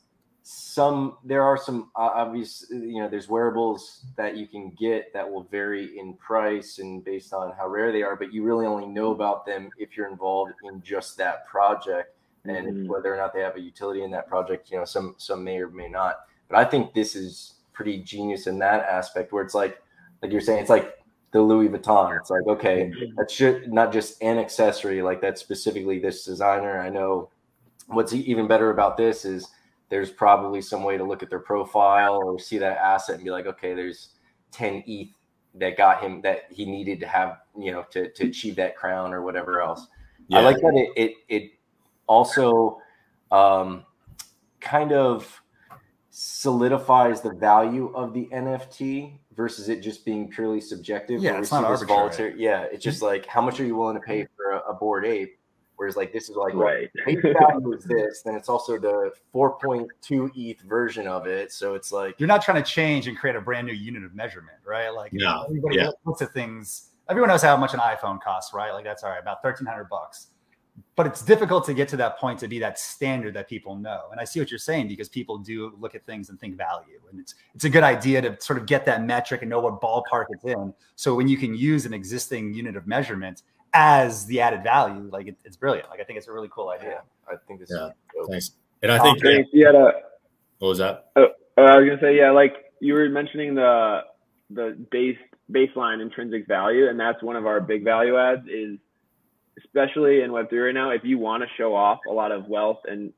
[0.46, 5.28] some there are some uh, obvious you know there's wearables that you can get that
[5.28, 8.86] will vary in price and based on how rare they are, but you really only
[8.86, 12.86] know about them if you're involved in just that project and Mhm.
[12.88, 14.70] whether or not they have a utility in that project.
[14.70, 16.26] You know, some some may or may not.
[16.48, 19.80] But I think this is pretty genius in that aspect where it's like
[20.20, 20.98] like you're saying it's like
[21.32, 22.18] the Louis Vuitton.
[22.20, 26.88] It's like okay, that should not just an accessory like that's specifically this designer i
[26.88, 27.30] know
[27.88, 29.48] what's even better about this is
[29.94, 33.30] there's probably some way to look at their profile or see that asset and be
[33.30, 34.08] like okay there's
[34.50, 35.14] 10 eth
[35.54, 39.14] that got him that he needed to have you know to, to achieve that crown
[39.14, 39.86] or whatever else
[40.26, 40.38] Yeah.
[40.38, 41.50] I like that it it, it
[42.08, 42.80] also
[43.30, 43.84] um,
[44.60, 45.42] kind of
[46.10, 51.22] solidifies the value of the NFT versus it just being purely subjective.
[51.22, 52.34] Yeah, it's not arbitrary.
[52.36, 55.06] Yeah, it's just like how much are you willing to pay for a, a Bored
[55.06, 55.36] Ape?
[55.76, 56.90] Whereas like this is like right.
[57.06, 61.52] well, value is this, then it's also the 4.2 ETH version of it.
[61.52, 64.14] So it's like you're not trying to change and create a brand new unit of
[64.14, 64.90] measurement, right?
[64.90, 65.44] Like no.
[65.44, 65.90] everybody yeah.
[66.04, 66.90] looks at things.
[67.08, 68.72] Everyone knows how much an iPhone costs, right?
[68.72, 70.28] Like that's all right, about 1300 bucks
[70.96, 74.02] but it's difficult to get to that point to be that standard that people know.
[74.10, 77.00] And I see what you're saying because people do look at things and think value,
[77.10, 79.80] and it's it's a good idea to sort of get that metric and know what
[79.80, 80.72] ballpark it's in.
[80.96, 83.42] So when you can use an existing unit of measurement
[83.74, 85.90] as the added value, like it, it's brilliant.
[85.90, 87.02] Like I think it's a really cool idea.
[87.28, 87.90] I think it's yeah.
[88.30, 88.52] Thanks.
[88.82, 89.92] And I think um, you had a
[90.58, 91.10] what was that?
[91.16, 91.26] Uh,
[91.58, 94.00] I was gonna say yeah, like you were mentioning the
[94.50, 95.18] the base
[95.50, 98.78] baseline intrinsic value, and that's one of our big value adds is
[99.58, 102.80] especially in Web3 right now, if you want to show off a lot of wealth
[102.86, 103.12] and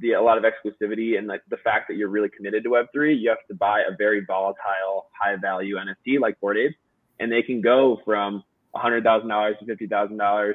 [0.00, 3.18] the, a lot of exclusivity and like the fact that you're really committed to Web3,
[3.18, 6.76] you have to buy a very volatile, high value NFT like Bored Apes,
[7.18, 8.44] and they can go from
[8.74, 10.54] $100,000 to $50,000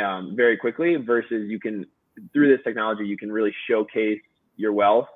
[0.00, 1.86] um, very quickly versus you can,
[2.32, 4.20] through this technology, you can really showcase
[4.56, 5.08] your wealth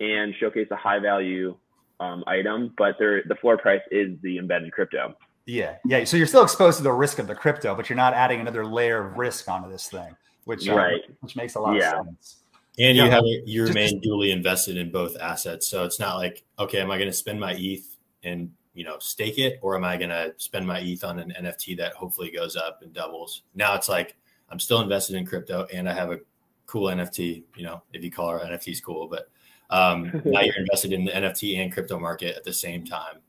[0.00, 1.56] and showcase a high value
[2.00, 5.14] um, item, but the floor price is the embedded crypto.
[5.46, 6.04] Yeah, yeah.
[6.04, 8.64] So you're still exposed to the risk of the crypto, but you're not adding another
[8.64, 11.00] layer of risk onto this thing, which um, right.
[11.20, 12.00] which makes a lot yeah.
[12.00, 12.36] of sense.
[12.78, 13.10] And you yeah.
[13.10, 16.98] have you remain duly invested in both assets, so it's not like okay, am I
[16.98, 20.34] going to spend my ETH and you know stake it, or am I going to
[20.36, 23.42] spend my ETH on an NFT that hopefully goes up and doubles?
[23.54, 24.16] Now it's like
[24.48, 26.20] I'm still invested in crypto, and I have a
[26.66, 27.44] cool NFT.
[27.56, 29.30] You know, if you call our NFTs cool, but
[29.70, 33.20] um, now you're invested in the NFT and crypto market at the same time.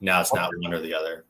[0.00, 1.24] Now it's not one or the other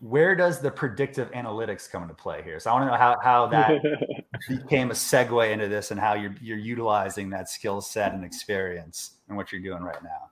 [0.00, 2.58] where does the predictive analytics come into play here?
[2.60, 3.80] So I want to know how, how that
[4.48, 9.18] became a segue into this and how you're, you're utilizing that skill set and experience
[9.28, 10.30] and what you're doing right now.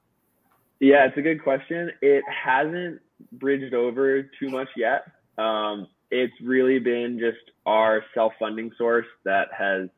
[0.85, 1.91] Yeah, it's a good question.
[2.03, 3.01] It hasn't
[3.33, 5.07] bridged over too much yet.
[5.43, 9.89] Um, it's really been just our self-funding source that has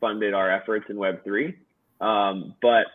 [0.00, 1.54] funded our efforts in Web3.
[2.00, 2.86] Um, but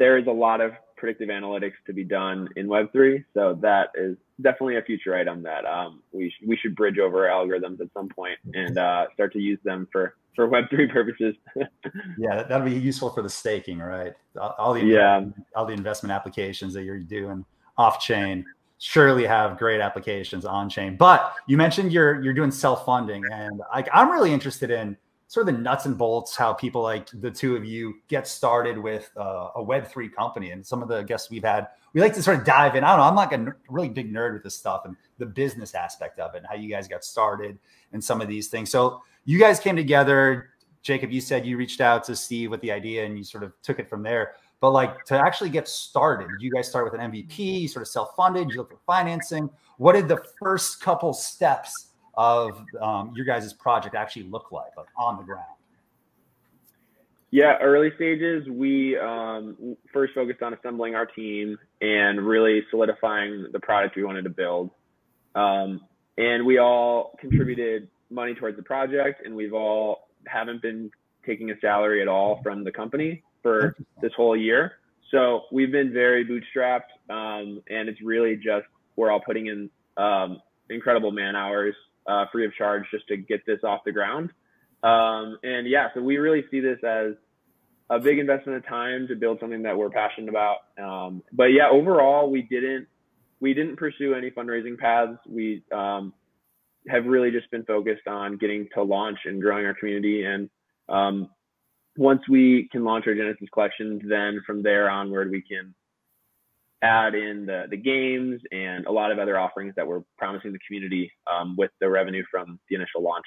[0.00, 3.26] there is a lot of predictive analytics to be done in Web3.
[3.32, 7.22] So that is definitely a future item that um, we sh- we should bridge over
[7.22, 11.34] algorithms at some point and uh, start to use them for for Web3 purposes.
[12.18, 14.14] yeah, that'll be useful for the staking, right?
[14.40, 15.24] All, all the yeah
[15.54, 17.44] all the investment applications that you're doing
[17.78, 18.44] off chain
[18.78, 20.96] surely have great applications on chain.
[20.96, 24.96] But you mentioned you're you're doing self funding, and I, I'm really interested in
[25.32, 28.76] sort of the nuts and bolts how people like the two of you get started
[28.76, 32.22] with uh, a web3 company and some of the guests we've had we like to
[32.22, 32.84] sort of dive in.
[32.84, 35.74] I don't know i'm like a really big nerd with this stuff and the business
[35.74, 37.58] aspect of it and how you guys got started
[37.94, 38.70] and some of these things.
[38.70, 40.50] So you guys came together.
[40.82, 43.54] Jacob you said you reached out to steve with the idea and you sort of
[43.62, 44.34] took it from there.
[44.60, 47.80] But like to actually get started did you guys start with an mvp you sort
[47.80, 49.48] of self-funded you looked for financing.
[49.78, 54.88] What did the first couple steps of um, your guys' project actually look like, like
[54.96, 55.46] on the ground?
[57.30, 63.58] Yeah, early stages, we um, first focused on assembling our team and really solidifying the
[63.58, 64.70] product we wanted to build.
[65.34, 65.80] Um,
[66.18, 70.90] and we all contributed money towards the project, and we've all haven't been
[71.24, 74.72] taking a salary at all from the company for this whole year.
[75.10, 80.42] So we've been very bootstrapped, um, and it's really just we're all putting in um,
[80.68, 81.74] incredible man hours
[82.06, 84.30] uh, free of charge just to get this off the ground.
[84.82, 87.12] Um, and yeah, so we really see this as
[87.90, 90.58] a big investment of time to build something that we're passionate about.
[90.82, 92.86] Um, but yeah, overall, we didn't
[93.40, 95.18] we didn't pursue any fundraising paths.
[95.28, 96.14] We um,
[96.88, 100.24] have really just been focused on getting to launch and growing our community.
[100.24, 100.48] And
[100.88, 101.28] um,
[101.96, 105.74] once we can launch our Genesis collections, then from there onward, we can
[106.82, 110.58] add in the, the games and a lot of other offerings that we're promising the
[110.66, 113.24] community um, with the revenue from the initial launch.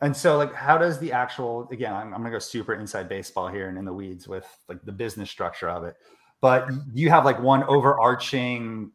[0.00, 1.92] And so, like, how does the actual again?
[1.92, 4.90] I'm, I'm gonna go super inside baseball here and in the weeds with like the
[4.90, 5.94] business structure of it.
[6.40, 8.90] But you have like one overarching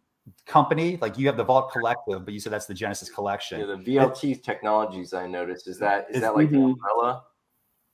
[0.45, 3.61] company, like you have the Vault Collective, but you said that's the Genesis Collection.
[3.61, 5.13] Yeah, the VLT it, Technologies.
[5.13, 6.71] I noticed is that is that like mm-hmm.
[6.71, 7.23] umbrella?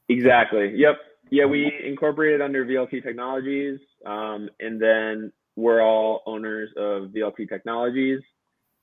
[0.09, 0.73] Exactly.
[0.75, 0.97] Yep.
[1.29, 8.19] Yeah, we incorporated under VLT Technologies, um, and then we're all owners of VLT Technologies.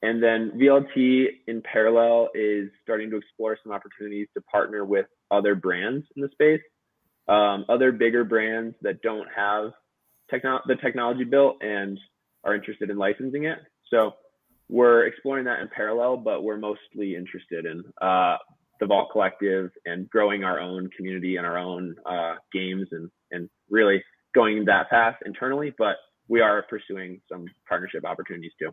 [0.02, 5.54] And then VLT in parallel is starting to explore some opportunities to partner with other
[5.54, 6.62] brands in the space,
[7.28, 9.72] um, other bigger brands that don't have
[10.30, 11.98] techno- the technology built and
[12.44, 13.58] are interested in licensing it.
[13.90, 14.14] So
[14.70, 18.36] we're exploring that in parallel, but we're mostly interested in uh,
[18.78, 23.50] the Vault Collective and growing our own community and our own uh, games and and
[23.68, 24.02] really
[24.34, 25.74] going that path internally.
[25.76, 25.96] But
[26.30, 28.70] we are pursuing some partnership opportunities too.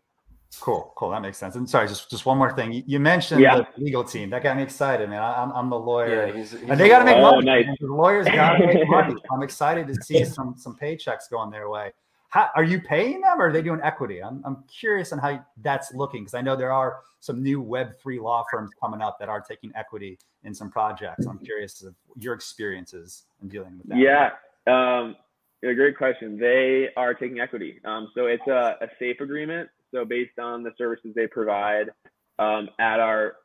[0.61, 1.09] Cool, cool.
[1.09, 1.55] That makes sense.
[1.55, 2.83] And sorry, just just one more thing.
[2.85, 3.57] You mentioned yeah.
[3.57, 4.29] the legal team.
[4.29, 5.21] That got me excited, man.
[5.21, 7.45] I, am I'm the lawyer, yeah, he's, he's and they got to make oh, money.
[7.45, 7.65] Nice.
[7.81, 9.15] The lawyers got to make money.
[9.29, 11.91] I'm excited to see some some paychecks going their way.
[12.29, 14.23] How, are you paying them, or are they doing equity?
[14.23, 17.99] I'm I'm curious on how that's looking because I know there are some new Web
[18.01, 21.25] three law firms coming up that are taking equity in some projects.
[21.25, 23.97] I'm curious of your experiences in dealing with that.
[23.97, 24.29] Yeah.
[24.67, 25.17] Um,
[25.63, 26.37] a great question.
[26.37, 27.79] They are taking equity.
[27.85, 31.89] Um, so it's a, a safe agreement so based on the services they provide
[32.39, 33.35] um, at our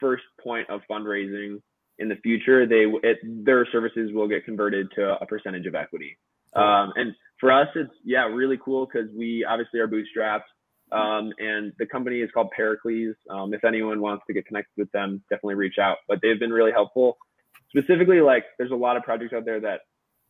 [0.00, 1.60] first point of fundraising
[1.98, 6.18] in the future, they it, their services will get converted to a percentage of equity.
[6.54, 10.42] Um, and for us, it's yeah really cool because we obviously are bootstrapped.
[10.90, 13.14] Um, and the company is called Pericles.
[13.30, 15.98] Um, if anyone wants to get connected with them, definitely reach out.
[16.06, 17.16] But they've been really helpful.
[17.74, 19.80] Specifically, like there's a lot of projects out there that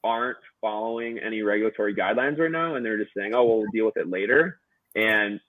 [0.04, 3.86] aren't following any regulatory guidelines right now, and they're just saying, "Oh, well, we'll deal
[3.86, 4.58] with it later."
[4.94, 5.40] And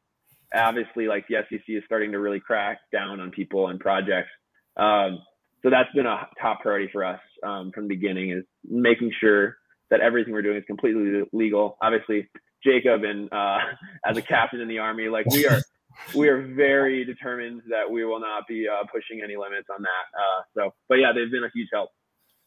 [0.53, 4.29] obviously like the SEC is starting to really crack down on people and projects.
[4.77, 5.19] Um,
[5.63, 9.57] so that's been a top priority for us um, from the beginning is making sure
[9.89, 11.77] that everything we're doing is completely legal.
[11.81, 12.29] Obviously,
[12.63, 13.57] Jacob and uh,
[14.05, 15.61] as a captain in the army, like we are,
[16.15, 20.19] we are very determined that we will not be uh, pushing any limits on that.
[20.19, 21.89] Uh, so, but yeah, they've been a huge help.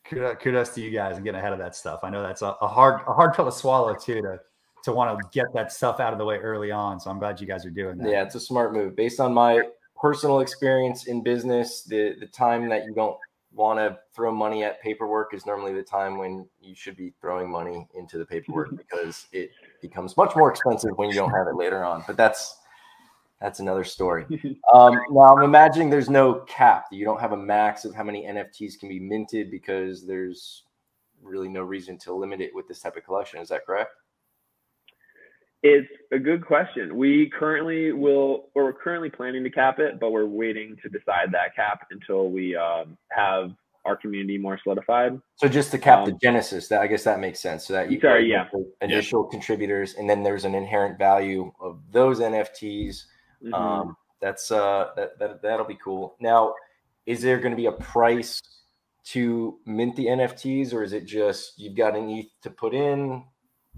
[0.09, 2.01] Kudos to you guys and getting ahead of that stuff.
[2.03, 4.41] I know that's a, a hard, a hard pill to swallow too to
[4.85, 7.01] to want to get that stuff out of the way early on.
[7.01, 8.09] So I'm glad you guys are doing that.
[8.09, 8.95] Yeah, it's a smart move.
[8.95, 9.63] Based on my
[10.01, 13.17] personal experience in business, the the time that you don't
[13.53, 17.51] want to throw money at paperwork is normally the time when you should be throwing
[17.51, 19.51] money into the paperwork because it
[19.83, 22.05] becomes much more expensive when you don't have it later on.
[22.07, 22.59] But that's
[23.41, 24.27] that's another story.
[24.75, 26.87] Um, now I'm imagining there's no cap.
[26.91, 30.65] You don't have a max of how many NFTs can be minted because there's
[31.23, 33.41] really no reason to limit it with this type of collection.
[33.41, 33.93] Is that correct?
[35.63, 36.97] It's a good question.
[36.97, 41.33] We currently will, or we're currently planning to cap it, but we're waiting to decide
[41.33, 43.53] that cap until we um, have
[43.87, 45.19] our community more solidified.
[45.37, 47.67] So just to cap um, the genesis, that I guess that makes sense.
[47.67, 48.49] So that you sorry, yeah,
[48.83, 49.31] initial yeah.
[49.31, 53.05] contributors, and then there's an inherent value of those NFTs.
[53.45, 53.55] Mm-hmm.
[53.55, 56.17] Um, that's uh, that, that that'll be cool.
[56.21, 56.55] Now,
[57.05, 58.41] is there going to be a price
[59.07, 63.25] to mint the NFTs, or is it just you've got an ETH to put in,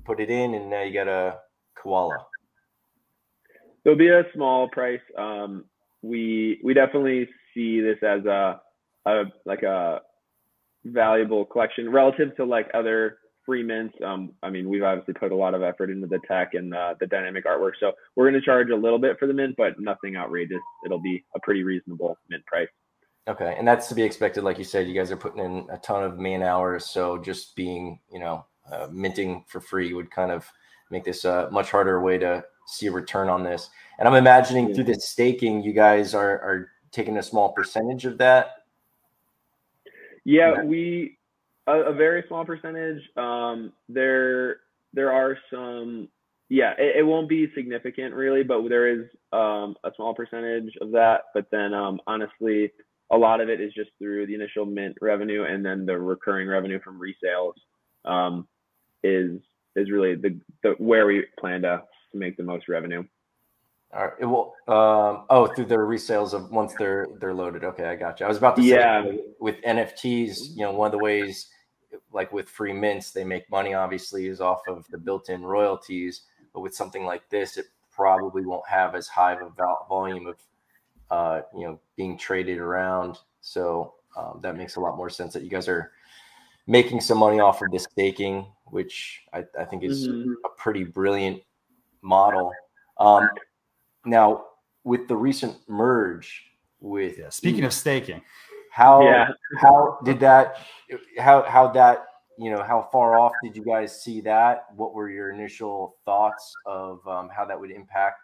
[0.04, 1.38] put it in, and now you got a
[1.74, 2.18] koala?
[3.84, 5.00] There'll be a small price.
[5.16, 5.64] Um,
[6.02, 8.60] we we definitely see this as a,
[9.06, 10.00] a like a
[10.84, 13.17] valuable collection relative to like other
[13.48, 13.96] free mints.
[14.04, 16.96] Um, I mean, we've obviously put a lot of effort into the tech and uh,
[17.00, 19.80] the dynamic artwork, so we're going to charge a little bit for the mint, but
[19.80, 20.60] nothing outrageous.
[20.84, 22.68] It'll be a pretty reasonable mint price.
[23.26, 24.44] Okay, and that's to be expected.
[24.44, 27.56] Like you said, you guys are putting in a ton of man hours, so just
[27.56, 30.46] being, you know, uh, minting for free would kind of
[30.90, 33.70] make this a much harder way to see a return on this.
[33.98, 38.18] And I'm imagining through this staking, you guys are are taking a small percentage of
[38.18, 38.56] that.
[40.26, 41.17] Yeah, we
[41.68, 43.02] a, a very small percentage.
[43.16, 44.60] Um, there
[44.92, 46.08] there are some.
[46.50, 50.92] Yeah, it, it, won't be significant really, but there is um, a small percentage of
[50.92, 51.24] that.
[51.34, 52.72] But then, um, honestly,
[53.12, 56.48] a lot of it is just through the initial mint revenue, and then the recurring
[56.48, 57.52] revenue from resales
[58.10, 58.48] um,
[59.02, 59.40] is
[59.76, 63.04] is really the, the where we plan to, to make the most revenue.
[63.94, 64.12] All right.
[64.20, 64.54] It will.
[64.68, 67.64] Um, oh, through the resales of once they're they're loaded.
[67.64, 68.26] Okay, I got you.
[68.26, 69.04] I was about to say yeah.
[69.40, 71.48] with NFTs, you know, one of the ways,
[72.12, 73.74] like with free mints, they make money.
[73.74, 76.22] Obviously, is off of the built-in royalties.
[76.52, 80.36] But with something like this, it probably won't have as high of a volume of,
[81.10, 83.18] uh, you know, being traded around.
[83.40, 85.92] So um, that makes a lot more sense that you guys are
[86.66, 90.32] making some money off of the staking, which I, I think is mm-hmm.
[90.44, 91.42] a pretty brilliant
[92.02, 92.52] model.
[92.98, 93.28] Um,
[94.04, 94.44] now,
[94.84, 96.44] with the recent merge
[96.80, 98.22] with yeah, speaking of staking,
[98.78, 99.28] how yeah.
[99.56, 100.58] how did that
[101.18, 102.06] how how that
[102.38, 104.66] you know how far off did you guys see that?
[104.76, 108.20] What were your initial thoughts of um, how that would impact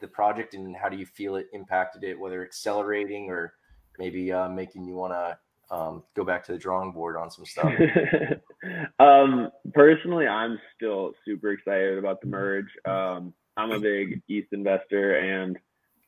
[0.00, 2.18] the project, and how do you feel it impacted it?
[2.18, 3.54] Whether accelerating or
[3.96, 5.38] maybe uh, making you want to
[5.72, 7.72] um, go back to the drawing board on some stuff?
[8.98, 12.76] um, personally, I'm still super excited about the merge.
[12.84, 15.56] Um, I'm a big ETH investor, and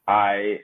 [0.09, 0.59] I,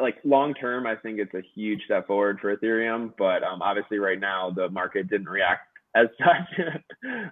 [0.00, 0.86] Like long term.
[0.86, 4.68] I think it's a huge step forward for Ethereum, but um, obviously, right now the
[4.68, 6.66] market didn't react as such.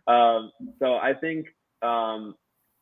[0.07, 1.47] Um, so I think
[1.83, 2.35] um,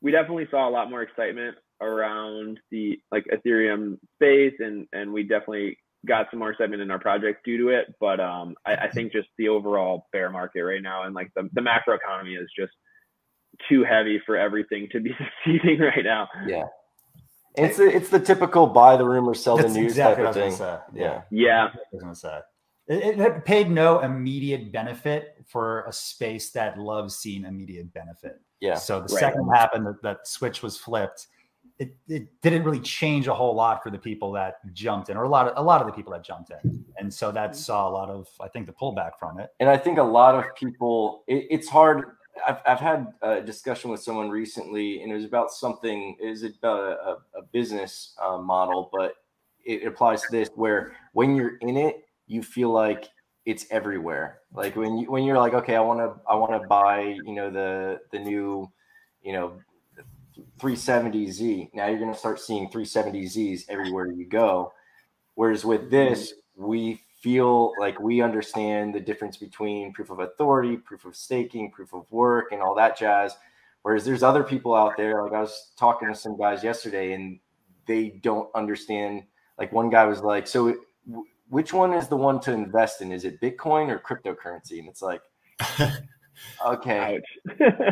[0.02, 5.22] we definitely saw a lot more excitement around the like Ethereum space, and and we
[5.22, 7.94] definitely got some more excitement in our project due to it.
[8.00, 11.48] But um, I, I think just the overall bear market right now and like the,
[11.52, 12.72] the macro economy is just
[13.68, 15.10] too heavy for everything to be
[15.44, 16.28] succeeding right now.
[16.46, 16.64] Yeah.
[17.56, 20.40] It's the, it's the typical buy the rumor, sell the news exactly type of I
[20.40, 20.50] thing.
[20.50, 21.00] was gonna say.
[21.00, 21.22] Yeah.
[21.30, 21.68] Yeah.
[21.74, 22.38] I was gonna say.
[22.88, 28.40] It, it paid no immediate benefit for a space that loves seeing immediate benefit.
[28.60, 28.76] Yeah.
[28.76, 29.20] So the Right.
[29.20, 31.26] second it happened that that switch was flipped,
[31.78, 35.24] it, it didn't really change a whole lot for the people that jumped in, or
[35.24, 37.58] a lot of a lot of the people that jumped in, and so that mm-hmm.
[37.58, 39.50] saw a lot of I think the pullback from it.
[39.60, 42.16] and I think a lot of people, it, it's hard.
[42.46, 46.16] I've, I've had a discussion with someone recently, and it was about something.
[46.20, 49.14] Is it about a, a, a business uh, model, but
[49.64, 53.08] it applies to this where when you're in it, you feel like
[53.44, 54.40] it's everywhere.
[54.52, 57.34] Like when you when you're like, okay, I want to I want to buy, you
[57.34, 58.70] know, the the new,
[59.22, 59.58] you know,
[60.58, 61.70] 370Z.
[61.74, 64.72] Now you're going to start seeing 370Zs everywhere you go.
[65.34, 71.04] Whereas with this, we feel like we understand the difference between proof of authority, proof
[71.04, 73.34] of staking, proof of work, and all that jazz.
[73.82, 77.40] Whereas there's other people out there, like I was talking to some guys yesterday, and
[77.88, 79.24] they don't understand.
[79.58, 80.76] Like one guy was like, "So,
[81.08, 83.10] w- which one is the one to invest in?
[83.10, 85.20] Is it Bitcoin or cryptocurrency?" And it's like,
[86.64, 87.20] okay,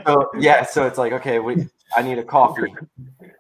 [0.07, 1.67] so yeah, so it's like, okay, wait,
[1.97, 2.73] I need a coffee.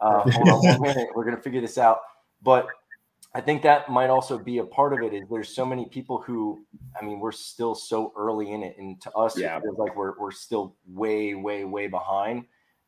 [0.00, 2.00] Uh, hold on one minute, we're gonna figure this out.
[2.42, 2.66] But
[3.36, 5.12] I think that might also be a part of it.
[5.12, 6.64] Is there's so many people who,
[7.00, 9.56] I mean, we're still so early in it, and to us, Yeah.
[9.56, 12.44] it feels like we're we're still way, way, way behind.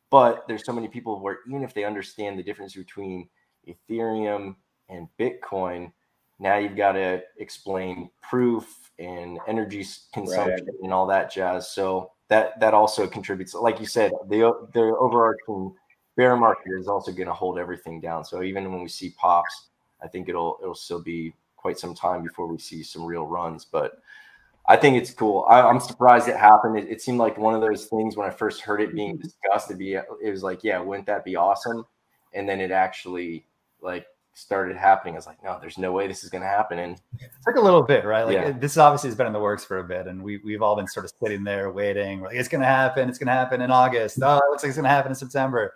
[0.09, 3.27] But there's so many people where even if they understand the difference between
[3.67, 4.55] Ethereum
[4.87, 5.91] and Bitcoin,
[6.39, 11.69] now you've got to explain proof and energy consumption and all that jazz.
[11.71, 13.53] So that that also contributes.
[13.53, 15.75] Like you said, the the overarching
[16.15, 18.23] bear market is also going to hold everything down.
[18.23, 19.67] So even when we see pops,
[20.01, 23.65] I think it'll it'll still be quite some time before we see some real runs.
[23.65, 23.99] But
[24.67, 25.45] I think it's cool.
[25.49, 26.77] I, I'm surprised it happened.
[26.77, 29.23] It, it seemed like one of those things when I first heard it being mm-hmm.
[29.23, 29.69] discussed.
[29.69, 31.85] It'd be it was like, yeah, wouldn't that be awesome?
[32.33, 33.45] And then it actually
[33.81, 34.05] like
[34.37, 35.15] started happening.
[35.15, 36.77] I was like, no, there's no way this is going to happen.
[36.77, 38.23] And It took a little bit, right?
[38.23, 38.51] Like Yeah.
[38.51, 40.87] this obviously has been in the works for a bit, and we we've all been
[40.87, 42.21] sort of sitting there waiting.
[42.21, 43.09] Like it's going to happen.
[43.09, 44.19] It's going to happen in August.
[44.21, 45.73] Oh, it looks like it's going to happen in September.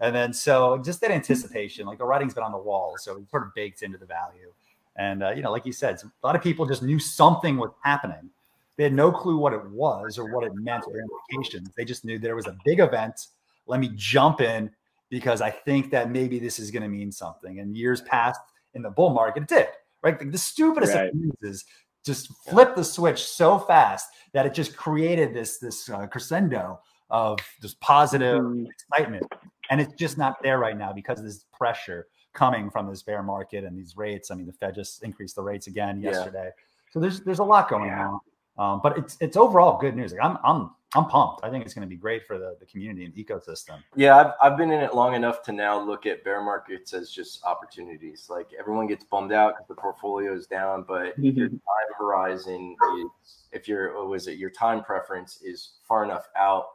[0.00, 3.30] And then so just that anticipation, like the writing's been on the wall, so it
[3.30, 4.50] sort of baked into the value.
[4.96, 7.70] And uh, you know, like you said, a lot of people just knew something was
[7.82, 8.30] happening.
[8.76, 11.70] They had no clue what it was or what it meant or implications.
[11.76, 13.26] They just knew there was a big event.
[13.66, 14.70] Let me jump in
[15.10, 17.60] because I think that maybe this is going to mean something.
[17.60, 18.40] And years passed
[18.74, 19.66] in the bull market, it did.
[20.02, 21.12] Right, the, the stupidest Right.
[21.42, 21.66] is
[22.06, 26.80] just flip the switch so fast that it just created this this uh, crescendo
[27.10, 28.66] of just positive Mhm.
[28.66, 29.26] excitement,
[29.70, 33.22] and it's just not there right now because of this pressure coming from this bear
[33.22, 34.30] market and these rates.
[34.30, 36.10] I mean, the Fed just increased the rates again Yeah.
[36.10, 36.50] yesterday,
[36.90, 38.08] so there's there's a lot going Yeah.
[38.08, 38.20] on.
[38.58, 40.12] Um, but it's it's overall good news.
[40.12, 41.44] Like I'm I'm I'm pumped.
[41.44, 43.78] I think it's going to be great for the the community and ecosystem.
[43.94, 47.10] Yeah, I've, I've been in it long enough to now look at bear markets as
[47.10, 48.26] just opportunities.
[48.28, 52.76] Like everyone gets bummed out because the portfolio is down, but if your time horizon
[52.98, 56.66] is, if your what was it, your time preference is far enough out,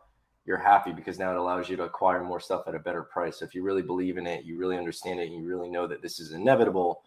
[0.46, 3.40] you're happy because now it allows you to acquire more stuff at a better price.
[3.40, 5.88] So if you really believe in it, you really understand it, and you really know
[5.88, 7.02] that this is inevitable,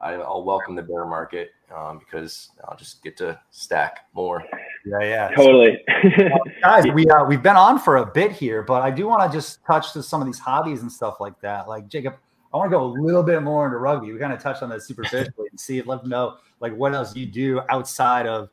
[0.00, 4.42] I, I'll welcome the bear market um, because I'll just get to stack more.
[4.84, 5.28] Yeah, yeah.
[5.36, 5.78] Totally.
[6.62, 9.36] guys we uh, we've been on for a bit here but i do want to
[9.36, 12.14] just touch to some of these hobbies and stuff like that like jacob
[12.52, 14.68] i want to go a little bit more into rugby we kind of touched on
[14.68, 18.48] that superficially and see let them know like what else you do outside of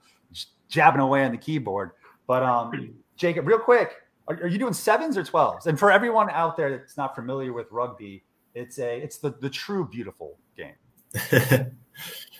[0.70, 1.92] jabbing away on the keyboard
[2.26, 3.92] but um jacob real quick
[4.30, 7.52] are, are you doing sevens or 12s and for everyone out there that's not familiar
[7.52, 8.24] with rugby
[8.56, 10.76] it's a it's the the true beautiful game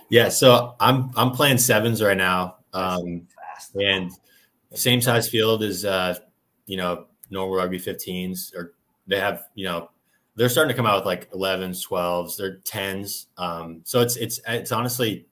[0.10, 2.58] yeah, so I'm I'm playing sevens right now.
[2.74, 4.12] Um, fast and
[4.74, 6.18] same size field as uh,
[6.66, 8.74] you know normal rugby 15s, or
[9.08, 9.90] they have you know
[10.36, 13.26] they're starting to come out with like 11s, 12s, they're 10s.
[13.38, 15.28] Um, so it's it's it's honestly,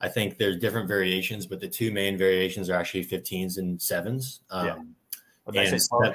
[0.00, 4.40] I think there's different variations, but the two main variations are actually 15s and sevens.
[4.50, 4.76] Um, Yeah.
[5.44, 6.14] What did I say, and 12?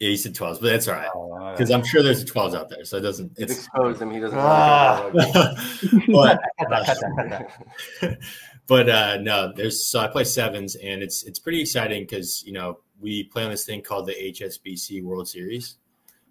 [0.00, 2.54] yeah, you said 12s, but that's all right Oh, because I'm sure there's a 12s
[2.54, 3.32] out there, so it doesn't.
[3.36, 4.10] You've It's exposed him.
[4.12, 4.38] He doesn't.
[4.38, 5.10] Ah.
[5.12, 5.56] want to talk about
[5.92, 6.12] rugby.
[6.12, 8.18] but Cut that, cut that, cut that.
[8.68, 12.52] but uh, no, there's so I play sevens, and it's it's pretty exciting because you
[12.52, 15.76] know we play on this thing called the HSBC World Series,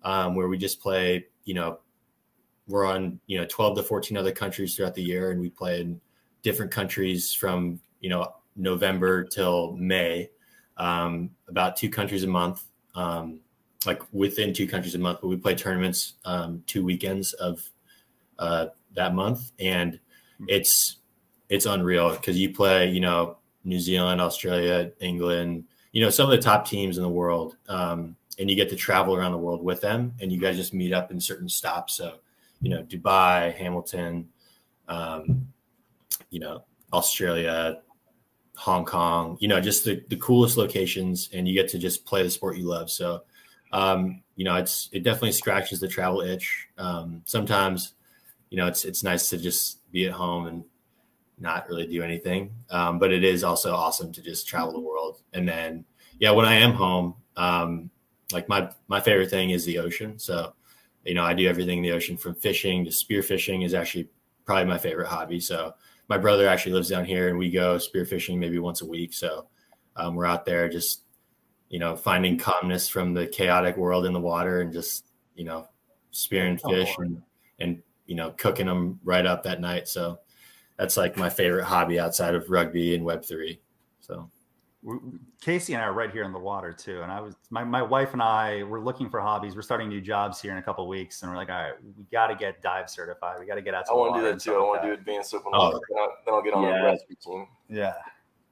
[0.04, 1.26] um, where we just play.
[1.44, 1.80] You know,
[2.68, 5.82] we're on you know 12 to 14 other countries throughout the year, and we play
[5.82, 6.00] in
[6.42, 10.30] different countries from you know November till May,
[10.78, 12.64] um, about two countries a month.
[12.96, 13.42] Um,
[13.86, 17.64] like within two countries a month, but we play tournaments um, two weekends of
[18.40, 20.00] uh, that month, and
[20.48, 20.98] it's
[21.50, 26.32] it's unreal because you play, you know, New Zealand, Australia, England, you know, some of
[26.32, 29.64] the top teams in the world, um, and you get to travel around the world
[29.64, 31.96] with them, and you guys just meet up in certain stops.
[31.96, 32.16] So,
[32.62, 34.28] you know, Dubai, Hamilton,
[34.88, 35.48] um,
[36.30, 36.64] you know,
[36.94, 37.82] Australia,
[38.58, 42.24] Hong Kong, you know, just the, the coolest locations, and you get to just play
[42.24, 42.90] the sport you love.
[42.90, 43.22] So,
[43.72, 46.68] um, you know, it's it definitely scratches the travel itch.
[46.78, 47.94] Um, sometimes,
[48.50, 50.64] you know, it's it's nice to just be at home and
[51.38, 52.52] not really do anything.
[52.72, 55.22] Um, but it is also awesome to just travel the world.
[55.34, 55.86] And then,
[56.20, 57.92] yeah, when I am home, um,
[58.32, 60.18] like my my favorite thing is the ocean.
[60.18, 60.54] So,
[61.06, 64.10] you know, I do everything in the ocean from fishing to spearfishing is actually
[64.46, 65.40] probably my favorite hobby.
[65.40, 65.76] So,
[66.08, 69.14] my brother actually lives down here, and we go spearfishing maybe once a week.
[69.14, 69.48] So,
[69.96, 71.02] um, we're out there just
[71.70, 75.06] you know, finding calmness from the chaotic world in the water and just,
[75.36, 75.68] you know,
[76.12, 77.22] spearing oh, fish and,
[77.60, 79.88] and, you know, cooking them right up that night.
[79.88, 80.20] So
[80.78, 83.60] that's like my favorite hobby outside of rugby and Web3.
[84.00, 84.30] So
[85.42, 87.02] Casey and I are right here in the water too.
[87.02, 89.56] And I was, my, my wife and I were looking for hobbies.
[89.56, 91.22] We're starting new jobs here in a couple weeks.
[91.22, 93.40] And we're like, all right, we got to get dive certified.
[93.40, 93.86] We got to get out.
[93.90, 94.56] I want to do that too.
[94.56, 95.58] I want to do advanced open oh.
[95.58, 95.78] water.
[95.78, 95.82] Oh.
[95.90, 96.82] Then, I'll, then I'll get on yeah.
[96.82, 97.48] a rescue team.
[97.70, 97.94] Yeah.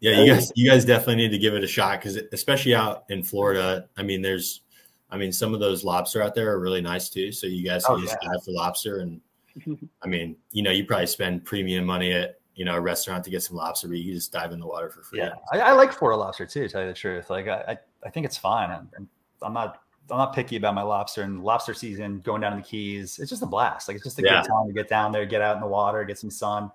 [0.01, 3.05] Yeah, you guys, you guys definitely need to give it a shot because, especially out
[3.09, 4.61] in Florida, I mean, there's,
[5.09, 7.31] I mean, some of those lobster out there are really nice too.
[7.31, 8.29] So you guys oh, can oh, just yeah.
[8.29, 9.21] dive for lobster, and
[10.03, 13.29] I mean, you know, you probably spend premium money at you know a restaurant to
[13.29, 15.19] get some lobster, but you just dive in the water for free.
[15.19, 16.63] Yeah, I, I like Florida lobster too.
[16.63, 18.69] To tell you the truth, like I, I, think it's fine.
[18.71, 19.09] I'm,
[19.41, 22.63] I'm not I'm not picky about my lobster and lobster season going down to the
[22.63, 23.19] Keys.
[23.19, 23.87] It's just a blast.
[23.87, 24.41] Like it's just a yeah.
[24.41, 26.71] good time to get down there, get out in the water, get some sun.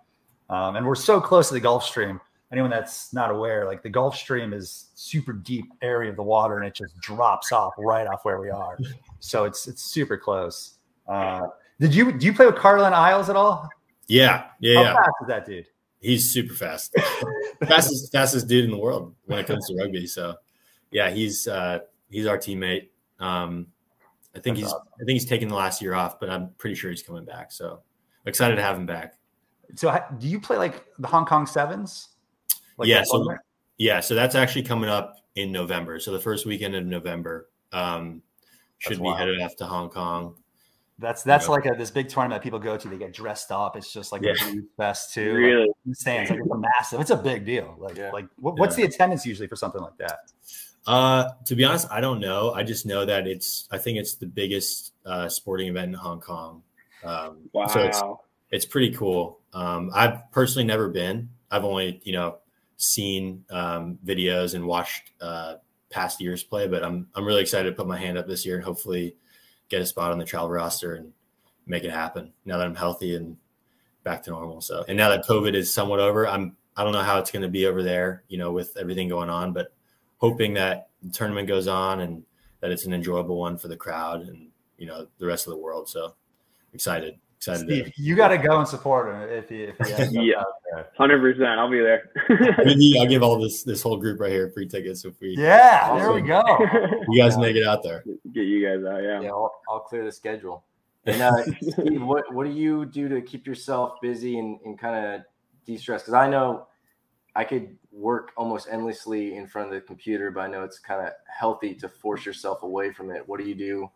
[0.49, 2.21] Um, and we're so close to the Gulf Stream
[2.53, 6.59] anyone that's not aware, like the Gulf Stream is super deep area of the water
[6.59, 8.79] and it just drops off right off where we are.
[9.23, 10.79] So it's it's super close.
[11.07, 13.69] Uh, did you do you play with Carlin Isles at all?
[14.11, 14.75] Yeah, yeah.
[14.75, 14.95] How yeah.
[14.95, 15.67] fast is that dude?
[16.01, 16.95] He's super fast,
[17.67, 20.07] fastest fastest dude in the world when it comes to rugby.
[20.07, 20.35] So,
[20.91, 22.89] yeah, he's uh, he's our teammate.
[23.21, 23.69] Um,
[24.35, 24.89] I think That's he's awesome.
[25.01, 27.53] I think he's taking the last year off, but I'm pretty sure he's coming back.
[27.53, 27.83] So,
[28.27, 29.15] excited to have him back.
[29.77, 32.09] So, do you play like the Hong Kong Sevens?
[32.79, 33.37] Like yeah, so
[33.79, 36.01] yeah, so that's actually coming up in November.
[36.01, 38.23] So the first weekend of November um,
[38.79, 39.19] should that's be wild.
[39.19, 40.35] headed off to Hong Kong.
[41.01, 41.55] That's that's you know.
[41.55, 42.89] like a, this big tournament that people go to.
[42.89, 43.77] They get dressed up.
[43.77, 44.33] It's just like yeah.
[44.39, 45.33] a fest too.
[45.35, 47.01] Really, like, stands like it's a massive.
[47.01, 47.75] It's a big deal.
[47.79, 48.11] Like yeah.
[48.11, 48.87] like what, what's yeah.
[48.87, 50.19] the attendance usually for something like that?
[50.87, 52.53] Uh, to be honest, I don't know.
[52.53, 53.67] I just know that it's.
[53.71, 56.63] I think it's the biggest uh, sporting event in Hong Kong.
[57.03, 57.67] Um, wow.
[57.67, 58.03] So it's
[58.51, 59.41] it's pretty cool.
[59.55, 61.31] Um, I've personally never been.
[61.51, 62.39] I've only you know
[62.77, 65.55] seen um, videos and watched uh,
[65.89, 68.57] past years play, but I'm I'm really excited to put my hand up this year
[68.57, 69.17] and hopefully
[69.71, 71.13] get a spot on the travel roster and
[71.67, 72.33] make it happen.
[72.45, 73.37] Now that I'm healthy and
[74.05, 74.61] back to normal.
[74.61, 77.43] So, and now that COVID is somewhat over, I'm I don't know how it's going
[77.43, 79.73] to be over there, you know, with everything going on, but
[80.19, 82.23] hoping that the tournament goes on and
[82.61, 85.59] that it's an enjoyable one for the crowd and you know the rest of the
[85.59, 85.89] world.
[85.89, 86.15] So
[86.73, 87.19] excited.
[87.41, 90.43] Excited Steve, you got to go and support him if you if you yeah,
[90.99, 91.59] hundred percent.
[91.59, 92.11] I'll be there.
[92.99, 95.37] I'll give all this this whole group right here free tickets if we.
[95.39, 95.99] Yeah, awesome.
[96.01, 96.43] there we go.
[97.09, 98.05] You guys make it out there.
[98.35, 99.03] Get you guys out.
[99.03, 99.23] Yeah.
[99.23, 100.65] Yeah, I'll, I'll clear the schedule.
[101.07, 101.33] And uh,
[101.63, 105.23] Steve, what what do you do to keep yourself busy and, and kind of
[105.65, 106.03] de stress?
[106.03, 106.67] Because I know
[107.35, 111.07] I could work almost endlessly in front of the computer, but I know it's kind
[111.07, 113.27] of healthy to force yourself away from it.
[113.27, 113.91] What do you do?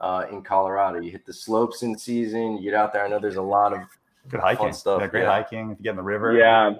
[0.00, 1.00] Uh, in Colorado.
[1.00, 2.58] You hit the slopes in season.
[2.58, 3.04] You get out there.
[3.04, 3.80] I know there's a lot of
[4.28, 5.00] good hiking stuff.
[5.00, 5.30] Yeah, great yeah.
[5.30, 5.70] hiking.
[5.70, 6.36] If you get in the river.
[6.36, 6.74] Yeah,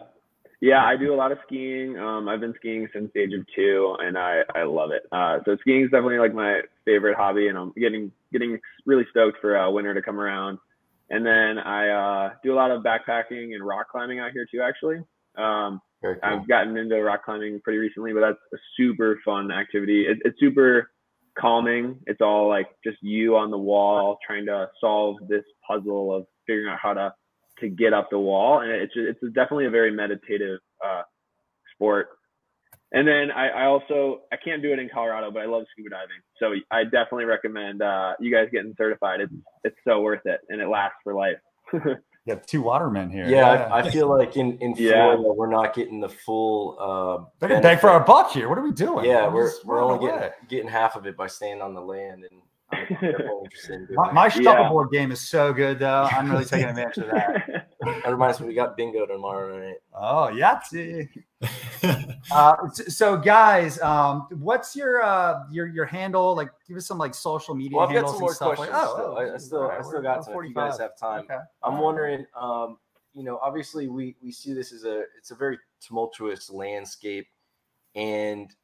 [0.60, 0.84] yeah.
[0.84, 1.98] I do a lot of skiing.
[1.98, 5.02] Um, I've been skiing since the age of two, and I I love it.
[5.10, 9.38] Uh, so skiing is definitely like my favorite hobby, and I'm getting getting really stoked
[9.40, 10.58] for uh, winter to come around.
[11.10, 14.60] And then I uh, do a lot of backpacking and rock climbing out here too.
[14.60, 14.98] Actually,
[15.38, 16.16] um, cool.
[16.22, 20.02] I've gotten into rock climbing pretty recently, but that's a super fun activity.
[20.06, 20.90] It, it's super
[21.38, 21.98] calming.
[22.06, 26.68] It's all like just you on the wall trying to solve this puzzle of figuring
[26.68, 27.14] out how to
[27.60, 31.02] to get up the wall, and it's it's definitely a very meditative uh,
[31.74, 32.08] sport.
[32.90, 35.90] And then I, I, also I can't do it in Colorado, but I love scuba
[35.90, 36.22] diving.
[36.38, 39.20] So I definitely recommend uh, you guys getting certified.
[39.20, 39.32] It's
[39.64, 41.36] it's so worth it, and it lasts for life.
[42.28, 43.24] You have two watermen here.
[43.24, 43.74] Yeah, yeah.
[43.74, 45.32] I, I, feel like in, in Florida yeah.
[45.34, 46.76] we're not getting the full.
[46.78, 48.50] Uh, They're bang for our buck here.
[48.50, 49.06] What are we doing?
[49.06, 52.42] Yeah, we're we're only getting getting half of it by staying on the land and
[53.94, 56.06] my, my shuffleboard game is so good, though.
[56.12, 57.67] I'm really taking advantage of that.
[57.80, 59.76] that reminds me, we got bingo tomorrow night.
[59.94, 60.60] Oh, yeah.
[62.32, 66.34] uh, so, guys, um, what's your uh, your your handle?
[66.34, 68.58] Like, give us some like social media well, handles and stuff.
[68.58, 70.34] Like, oh, I, I, still, right, I still got some.
[70.34, 71.38] If you guys have time, okay.
[71.62, 72.26] I'm wondering.
[72.38, 72.78] Um,
[73.14, 77.26] you know, obviously we we see this as a it's a very tumultuous landscape,
[77.94, 78.54] and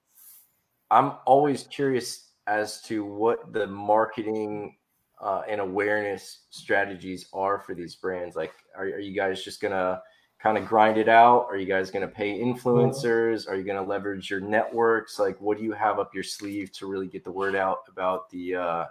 [0.90, 4.76] I'm always curious as to what the marketing
[5.24, 8.36] uh, and awareness strategies are for these brands.
[8.36, 10.02] Like, are, are you guys just gonna
[10.38, 11.46] kind of grind it out?
[11.50, 13.48] Are you guys gonna pay influencers?
[13.48, 15.18] Are you gonna leverage your networks?
[15.18, 18.28] Like, what do you have up your sleeve to really get the word out about
[18.28, 18.84] the uh,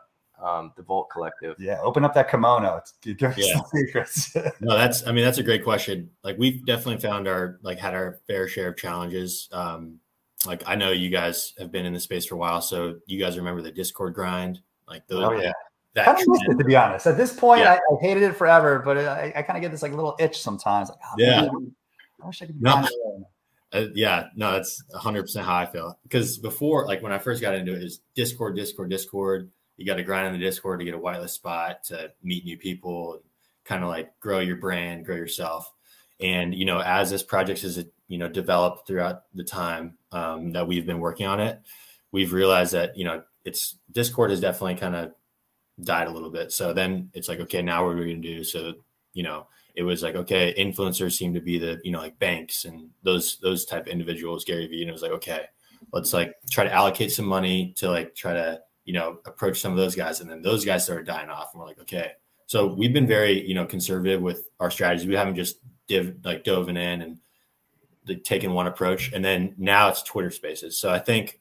[0.44, 1.56] um, the Vault Collective?
[1.60, 2.78] Yeah, open up that kimono.
[2.78, 3.62] It's, give Yeah.
[3.72, 4.36] secrets.
[4.60, 6.10] No, that's I mean that's a great question.
[6.24, 9.50] Like we've definitely found our like had our fair share of challenges.
[9.52, 10.00] Um
[10.48, 13.20] like I know you guys have been in the space for a while, so you
[13.20, 15.52] guys remember the Discord grind, like those Oh, yeah.
[15.96, 17.06] That kind of missed it to be honest.
[17.08, 17.74] At this point, Yeah.
[17.74, 20.42] I, I hated it forever, but I, I kind of get this like little itch
[20.42, 20.90] sometimes.
[20.90, 21.42] Like, oh, Yeah.
[21.44, 21.76] man,
[22.24, 22.60] I wish I could.
[22.60, 22.88] be No.
[23.72, 25.98] Uh, yeah, no, that's 100% how I feel.
[26.04, 29.50] Because before, like when I first got into it, it was Discord, Discord, Discord.
[29.78, 32.58] You got to grind in the Discord to get a whitelist spot to meet new
[32.58, 33.22] people
[33.66, 35.72] kind of like grow your brand, grow yourself.
[36.20, 40.68] And, you know, as this project has, you know, developed throughout the time um, that
[40.68, 41.60] we've been working on it,
[42.12, 45.14] we've realized that, you know, it's Discord has definitely kind of
[45.82, 46.52] died a little bit.
[46.52, 48.44] So then it's like, okay, now what are we going to do?
[48.44, 48.74] So,
[49.14, 52.66] you know, it was like okay influencers seem to be the you know like banks
[52.66, 55.48] and those those type of individuals gary vee and it was like okay
[55.92, 59.72] let's like try to allocate some money to like try to you know approach some
[59.72, 60.22] of those guys.
[60.22, 62.12] And then those guys started dying off and we're like okay.
[62.46, 65.58] So we've been very you know conservative with our strategy we haven't just
[65.88, 67.18] div like dove in and
[68.08, 69.12] like, taken one approach.
[69.14, 70.78] And then now it's twitter spaces.
[70.78, 71.40] So i think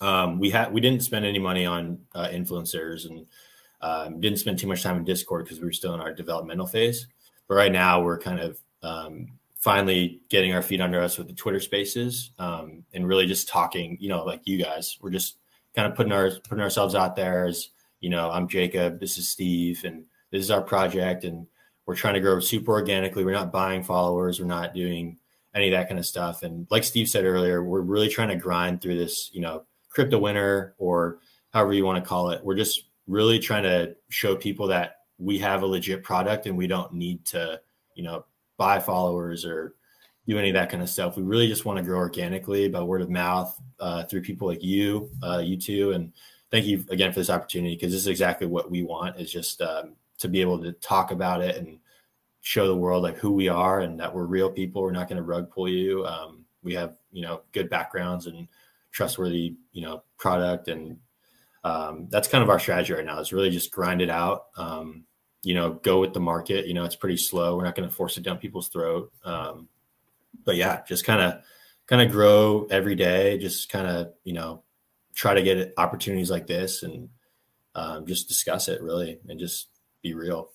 [0.00, 3.26] um, we had we didn't spend any money on uh, influencers and
[3.80, 6.66] um, didn't spend too much time in discord because we were still in our developmental
[6.66, 7.06] phase
[7.48, 11.34] but right now we're kind of um, finally getting our feet under us with the
[11.34, 13.96] Twitter Spaces um, and really just talking.
[14.00, 15.38] You know, like you guys, we're just
[15.74, 17.70] kind of putting our putting ourselves out there as
[18.00, 18.30] you know.
[18.30, 19.00] I'm Jacob.
[19.00, 21.46] This is Steve, and this is our project, and
[21.84, 23.24] we're trying to grow super organically.
[23.24, 24.40] We're not buying followers.
[24.40, 25.18] We're not doing
[25.54, 26.42] any of that kind of stuff.
[26.42, 29.30] And like Steve said earlier, we're really trying to grind through this.
[29.32, 29.64] You know,
[29.96, 31.20] crypto winter or
[31.54, 32.44] however you want to call it.
[32.44, 36.66] We're just really trying to show people that we have a legit product and we
[36.66, 37.58] don't need to,
[37.94, 38.26] you know,
[38.58, 39.74] buy followers or
[40.28, 41.16] do any of that kind of stuff.
[41.16, 44.62] We really just want to grow organically by word of mouth uh, through people like
[44.62, 45.92] you, uh, you two.
[45.92, 46.12] And
[46.50, 49.62] thank you again for this opportunity because this is exactly what we want is just
[49.62, 51.78] um, to be able to talk about it and
[52.42, 54.82] show the world like who we are and that we're real people.
[54.82, 56.04] We're not going to rug pull you.
[56.04, 58.46] Um, we have, you know, good backgrounds and
[58.96, 60.68] trustworthy, you know, product.
[60.68, 60.98] And
[61.62, 64.46] um, that's kind of our strategy right now is really just grind it out.
[64.56, 65.04] Um,
[65.42, 66.66] you know go with the market.
[66.66, 67.56] You know it's pretty slow.
[67.56, 69.12] We're not going to force it down people's throat.
[69.24, 69.68] Um,
[70.44, 71.42] but yeah just kind of
[71.86, 73.38] kind of grow every day.
[73.38, 74.64] Just kind of you know
[75.14, 77.08] try to get opportunities like this and
[77.76, 79.68] um, just discuss it really and just
[80.02, 80.50] be real.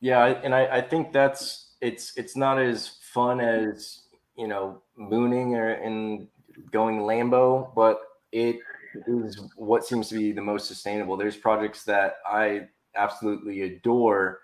[0.00, 4.02] Yeah, and I, I think that's it's it's not as fun as
[4.36, 6.28] you know mooning or and
[6.70, 8.00] going Lambo, but
[8.32, 8.58] it
[9.06, 11.16] is what seems to be the most sustainable.
[11.16, 14.40] There's projects that I absolutely adore,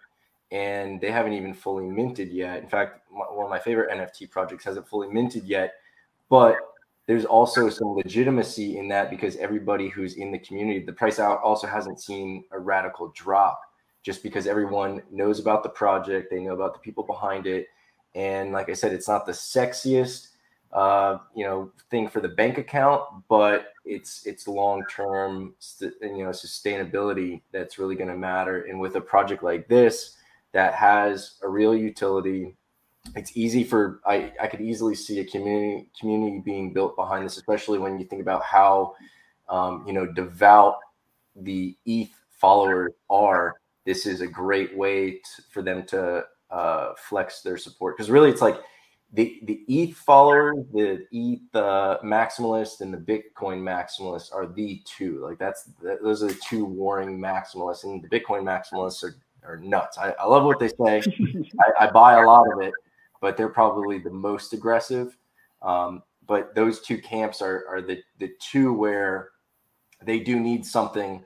[0.51, 2.63] and they haven't even fully minted yet.
[2.63, 5.75] In fact, one of my favorite NFT projects hasn't fully minted yet,
[6.29, 6.57] but
[7.07, 11.41] there's also some legitimacy in that because everybody who's in the community, the price out
[11.43, 13.61] also hasn't seen a radical drop
[14.03, 17.67] just because everyone knows about the project, they know about the people behind it,
[18.15, 20.29] and like I said, it's not the sexiest,
[20.73, 26.31] uh, you know, thing for the bank account, but it's it's long term, you know,
[26.31, 28.63] sustainability that's really going to matter.
[28.63, 30.17] And with a project like this
[30.53, 32.57] that has a real utility,
[33.15, 37.37] it's easy for I I could easily see a community community being built behind this,
[37.37, 38.95] especially when you think about how
[39.49, 40.77] um, you know devout
[41.37, 45.21] the ETH followers are this is a great way
[45.51, 48.61] for them to uh, flex their support because really it's like
[49.13, 55.21] the the ETH followers, the ETH uh, maximalist, and the Bitcoin maximalist are the two.
[55.21, 55.69] Like that's
[56.03, 59.99] those are the two warring maximalists, and the Bitcoin maximalists are are nuts.
[59.99, 61.03] I, I love what they say.
[61.61, 62.73] I, I buy a lot of it,
[63.21, 65.17] but they're probably the most aggressive.
[65.61, 69.31] Um, but those two camps are are the the two where
[70.03, 71.23] they do need something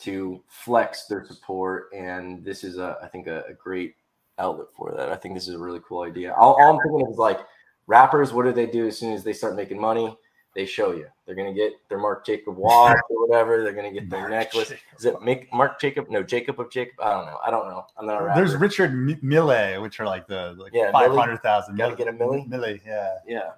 [0.00, 3.96] to flex their support, and this is a I think a, a great
[4.38, 5.10] outlet for that.
[5.10, 6.34] I think this is a really cool idea.
[6.34, 7.40] All, all I'm thinking of is like
[7.86, 8.32] rappers.
[8.32, 10.16] What do they do as soon as they start making money?
[10.54, 11.06] They show you.
[11.26, 13.62] They're gonna get their Mark Jacob watch or whatever.
[13.64, 14.68] They're gonna get their Mark necklace.
[14.68, 14.84] Jacob.
[14.98, 16.08] Is it Mark Jacob?
[16.10, 16.94] No, Jacob of Jacob.
[17.02, 17.38] I don't know.
[17.44, 17.86] I don't know.
[17.98, 18.40] I'm not a rapper.
[18.40, 21.76] There's Richard M- Mille, which are like the like Yeah, five hundred thousand.
[21.76, 22.44] Gotta get a Millie?
[22.46, 23.14] Mille, yeah.
[23.26, 23.50] yeah.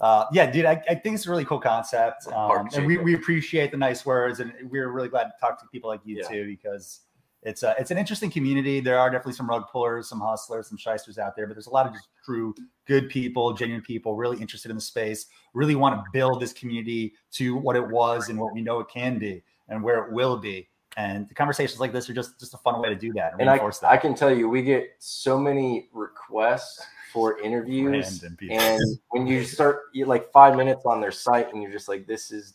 [0.00, 3.14] Uh, yeah, dude, I, I think it's a really cool concept, um, and we, we
[3.14, 6.28] appreciate the nice words, and we're really glad to talk to people like you Yeah.
[6.28, 7.02] too because
[7.44, 8.80] it's a, it's an interesting community.
[8.80, 11.70] There are definitely some rug pullers, some hustlers, some shysters out there, but there's a
[11.70, 12.54] lot of just true
[12.86, 17.12] good people, genuine people, really interested in the space, really want to build this community
[17.32, 20.38] to what it was and what we know it can be and where it will
[20.38, 20.68] be.
[20.96, 23.32] And the conversations like this are just just a fun way to do that.
[23.32, 23.84] And, and I, that.
[23.84, 26.80] I can tell you, we get so many requests
[27.12, 28.80] for interviews, and
[29.10, 32.30] when you start you like five minutes on their site, and you're just like, this
[32.30, 32.54] is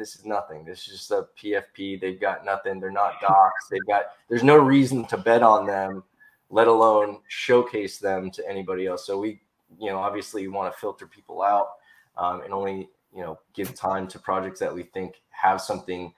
[0.00, 0.64] this is nothing.
[0.64, 2.00] This is just a PFP.
[2.00, 2.80] They've got nothing.
[2.80, 3.68] They're not docs.
[3.70, 4.06] They've got.
[4.28, 6.02] There's no reason to bet on them,
[6.48, 9.06] let alone showcase them to anybody else.
[9.06, 9.42] So we,
[9.78, 11.72] you know, obviously want to filter people out
[12.16, 16.12] um, and only you know give time to projects that we think have something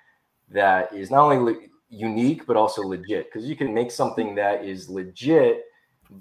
[0.49, 1.61] that is not only le-
[1.91, 3.33] unique but also legit.
[3.33, 5.65] Because you can make something that is legit,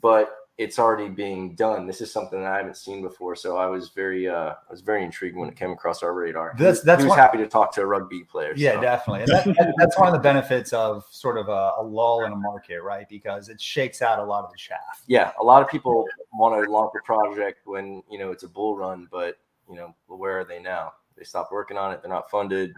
[0.02, 1.88] but it's already being done.
[1.88, 4.82] This is something that I haven't seen before, so I was very, uh, I was
[4.82, 6.54] very intrigued when it came across our radar.
[6.56, 8.54] That's that's he was one, happy to talk to a rugby player.
[8.56, 8.82] Yeah, so.
[8.82, 9.22] definitely.
[9.24, 12.36] And that, that's one of the benefits of sort of a, a, lull in a
[12.36, 13.10] market, right?
[13.10, 15.02] Because it shakes out a lot of the chaff.
[15.08, 18.50] Yeah, a lot of people want to launch a project when you know it's a
[18.50, 20.94] bull run, but you know where are they now?
[21.18, 22.04] They stopped working on it.
[22.04, 22.76] They're not funded.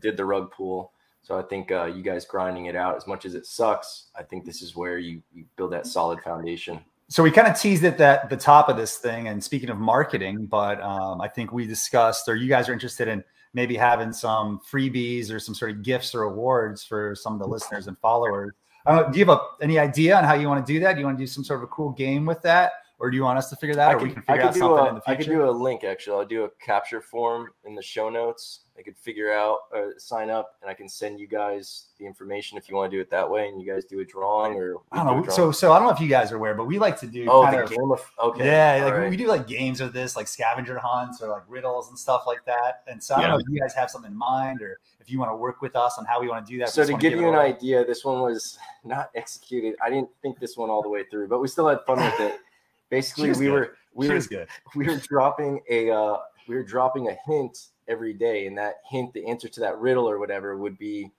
[0.00, 0.92] Did the rug pull.
[1.20, 4.06] So I think uh, you guys grinding it out as much as it sucks.
[4.16, 7.58] I think this is where you, you build that solid foundation so we kind of
[7.58, 9.28] teased it at the top of this thing.
[9.28, 13.08] And speaking of marketing, but um, I think we discussed, or you guys are interested
[13.08, 17.38] in maybe having some freebies or some sort of gifts or awards for some of
[17.38, 18.52] the listeners and followers.
[18.86, 20.94] do you have a, any idea on how you want to do that?
[20.94, 22.72] Do you want to do some sort of a cool game with that?
[22.98, 24.86] Or do you want us to figure that, I or we can figure out something
[24.86, 25.12] a, in the future?
[25.12, 26.16] I could do a link actually.
[26.18, 28.60] I'll do a capture form in the show notes.
[28.78, 32.56] I could figure out uh, sign up, and I can send you guys the information
[32.56, 34.76] if you want to do it that way, and you guys do a drawing or
[34.92, 35.32] I don't know.
[35.32, 37.26] So, so I don't know if you guys are aware, but we like to do
[37.28, 39.10] oh the of, game of okay, yeah, like right.
[39.10, 42.44] we do like games with this, like scavenger hunts or like riddles and stuff like
[42.46, 42.84] that.
[42.86, 45.18] And so I don't know if you guys have something in mind or if you
[45.18, 46.68] want to work with us on how we want to do that.
[46.68, 49.74] So to give you an idea, this one was not executed.
[49.82, 52.20] I didn't think this one all the way through, but we still had fun with
[52.20, 52.38] it.
[52.90, 53.50] Basically, we good.
[53.50, 54.48] were we she were good.
[54.74, 59.12] we were dropping a uh, we were dropping a hint every day, and that hint,
[59.12, 61.10] the answer to that riddle or whatever, would be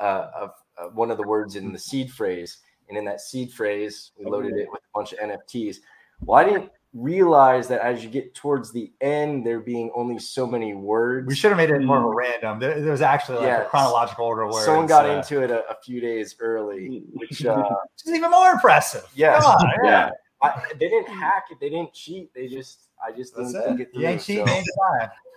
[0.00, 0.48] uh,
[0.78, 2.58] a, one of the words in the seed phrase.
[2.88, 5.76] And in that seed phrase, we loaded it with a bunch of NFTs.
[6.22, 10.46] Well, I didn't realize that as you get towards the end, there being only so
[10.46, 11.28] many words.
[11.28, 12.16] We should have made it more of a mm.
[12.16, 12.58] random.
[12.58, 14.64] There, there was actually like yeah, a chronological order of words.
[14.64, 17.62] Someone got uh, into it a, a, few days early, which uh,
[18.04, 19.04] is even more impressive.
[19.14, 19.90] Yeah, on, yeah.
[19.90, 20.10] yeah.
[20.42, 21.58] I, they didn't hack it.
[21.60, 22.32] They didn't cheat.
[22.34, 24.02] They just, I just didn't That's think it, it through.
[24.02, 24.66] You ain't cheating, so, ain't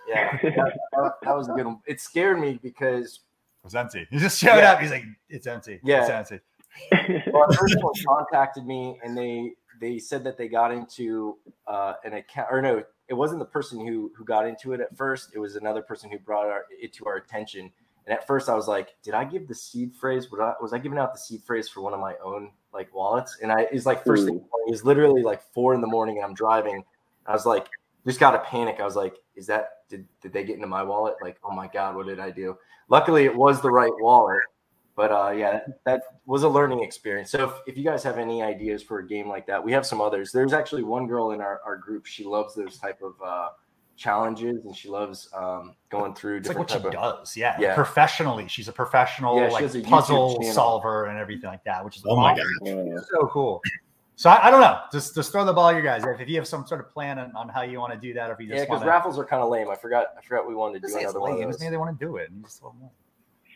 [0.07, 1.79] Yeah, that, that, was a good one.
[1.85, 3.21] It scared me because
[3.63, 4.07] it was empty.
[4.09, 4.73] He just showed yeah.
[4.73, 4.79] up.
[4.79, 5.79] He's like, it's empty.
[5.83, 6.39] Yeah, it's empty.
[7.31, 11.37] well, first one contacted me and they they said that they got into
[11.67, 14.95] uh, an account or no, it wasn't the person who who got into it at
[14.95, 15.31] first.
[15.33, 17.71] It was another person who brought our, it to our attention.
[18.05, 20.29] And at first, I was like, "Did I give the seed phrase?
[20.31, 22.93] Was I, was I giving out the seed phrase for one of my own like
[22.93, 24.37] wallets?" And I it's like first thing.
[24.37, 26.83] It was literally like four in the morning, and I'm driving.
[27.25, 27.69] I was like,
[28.05, 28.77] just got a panic.
[28.79, 31.15] I was like, "Is that did did they get into my wallet?
[31.21, 32.57] Like, oh my god, what did I do?"
[32.89, 34.41] Luckily, it was the right wallet.
[34.95, 37.31] But uh, yeah, that, that was a learning experience.
[37.31, 39.87] So if, if you guys have any ideas for a game like that, we have
[39.87, 40.31] some others.
[40.31, 42.05] There's actually one girl in our, our group.
[42.05, 43.49] She loves those type of uh,
[43.95, 47.55] challenges and she loves um, going through it's different like what she of, does yeah.
[47.59, 52.03] yeah professionally she's a professional yeah, like puzzle solver and everything like that which is
[52.07, 52.43] oh awesome.
[52.63, 53.61] my god so cool
[54.15, 56.29] so I, I, don't know just just throw the ball at your guys if, if
[56.29, 58.33] you have some sort of plan on, on how you want to do that or
[58.33, 60.55] if you just yeah because raffles are kind of lame i forgot i forgot we
[60.55, 61.37] wanted to do another lame.
[61.39, 62.61] one maybe they want to do it just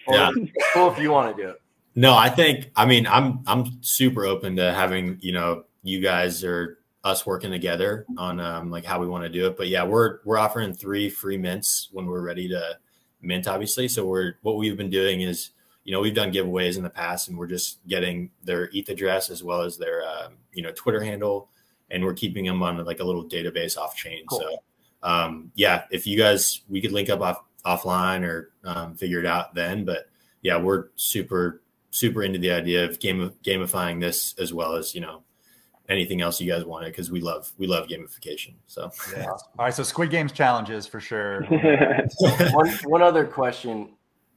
[0.09, 0.31] yeah.
[0.73, 1.61] cool if you want to do it
[1.95, 6.43] no i think i mean i'm i'm super open to having you know you guys
[6.43, 9.57] or us working together on um, like how we want to do it.
[9.57, 12.77] But yeah, we're we're offering three free mints when we're ready to
[13.21, 13.87] mint, obviously.
[13.87, 15.51] So we're what we've been doing is
[15.87, 19.29] you know we've done giveaways in the past, and we're just getting their ETH address
[19.29, 21.47] as well as their uh, you know Twitter handle,
[21.89, 24.25] and we're keeping them on like a little database off chain.
[24.27, 24.39] Cool.
[24.41, 24.57] So
[25.01, 29.25] um, yeah, if you guys we could link up off offline or um, figure it
[29.25, 29.85] out then.
[29.85, 30.09] But
[30.41, 31.61] yeah, we're super
[31.91, 35.23] super into the idea of game gamifying this as well as you know
[35.87, 38.55] anything else you guys wanted because we love we love gamification.
[38.65, 39.25] So yeah.
[39.29, 41.43] All right, so Squid Games challenges for sure.
[42.19, 43.93] one one other question.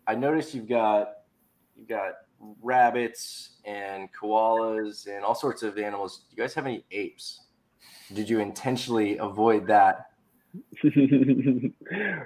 [0.06, 1.14] I noticed you've got
[1.80, 2.12] you got
[2.62, 6.24] rabbits and koalas and all sorts of animals.
[6.30, 7.40] Do you guys have any apes?
[8.12, 10.06] Did you intentionally avoid that?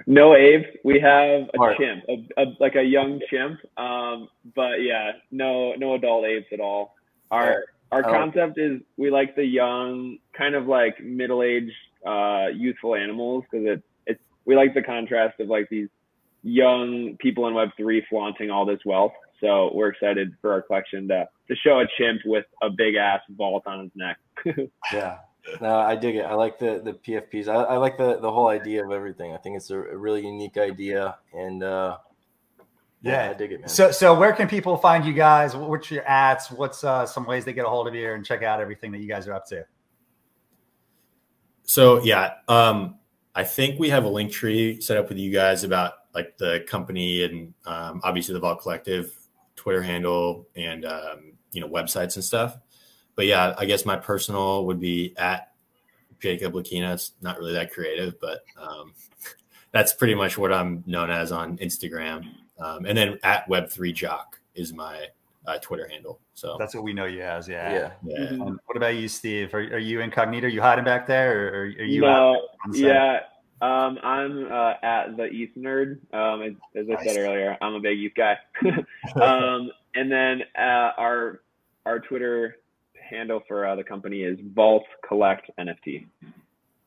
[0.07, 0.67] no apes.
[0.83, 3.59] We have a chimp, a, a, like a young chimp.
[3.77, 6.95] Um, but yeah, no no adult apes at all.
[7.29, 8.11] Our our oh.
[8.11, 11.71] concept is we like the young, kind of like middle aged,
[12.05, 15.89] uh, youthful animals because it, it's, we like the contrast of like these
[16.41, 19.13] young people in Web3 flaunting all this wealth.
[19.41, 23.21] So we're excited for our collection to to show a chimp with a big ass
[23.29, 24.17] vault on his neck.
[24.93, 25.17] yeah.
[25.61, 26.25] No, I dig it.
[26.25, 27.47] I like the the PFPs.
[27.47, 29.33] I, I like the the whole idea of everything.
[29.33, 31.97] I think it's a, a really unique idea, and uh,
[33.05, 33.69] yeah, I dig it, man.
[33.69, 35.55] So, so where can people find you guys?
[35.55, 36.49] What's your ads?
[36.49, 38.99] What's uh, some ways they get a hold of you and check out everything that
[38.99, 39.65] you guys are up to?
[41.63, 42.95] So yeah, um,
[43.35, 47.23] I think we have a Linktree set up with you guys about like the company
[47.23, 49.15] and um, obviously the Vault Collective
[49.65, 52.55] Twitter handle and um, you know websites and stuff.
[53.15, 55.53] But yeah, I guess my personal would be at
[56.19, 56.93] Jacob Lakina.
[56.93, 58.93] It's not really that creative, but um,
[59.71, 62.27] that's pretty much what I'm known as on Instagram.
[62.59, 65.07] Um, and then at Web3 Jock is my
[65.47, 66.19] uh, Twitter handle.
[66.35, 67.47] So that's what we know you as.
[67.47, 67.73] Yeah.
[67.73, 67.91] Yeah.
[68.03, 68.17] yeah.
[68.33, 68.55] Mm-hmm.
[68.65, 69.51] what about you, Steve?
[69.55, 70.45] Are, are you incognito?
[70.45, 72.01] Are you hiding back there, or are you?
[72.01, 72.49] No.
[72.71, 73.21] Yeah.
[73.65, 75.97] Um, I'm uh, at the ETH nerd.
[76.13, 78.37] Um, as, I said earlier, I'm a big ETH guy.
[79.21, 81.41] um, and then uh, our
[81.85, 82.57] our Twitter
[83.09, 86.05] handle for uh, the company is Vault Collect NFT.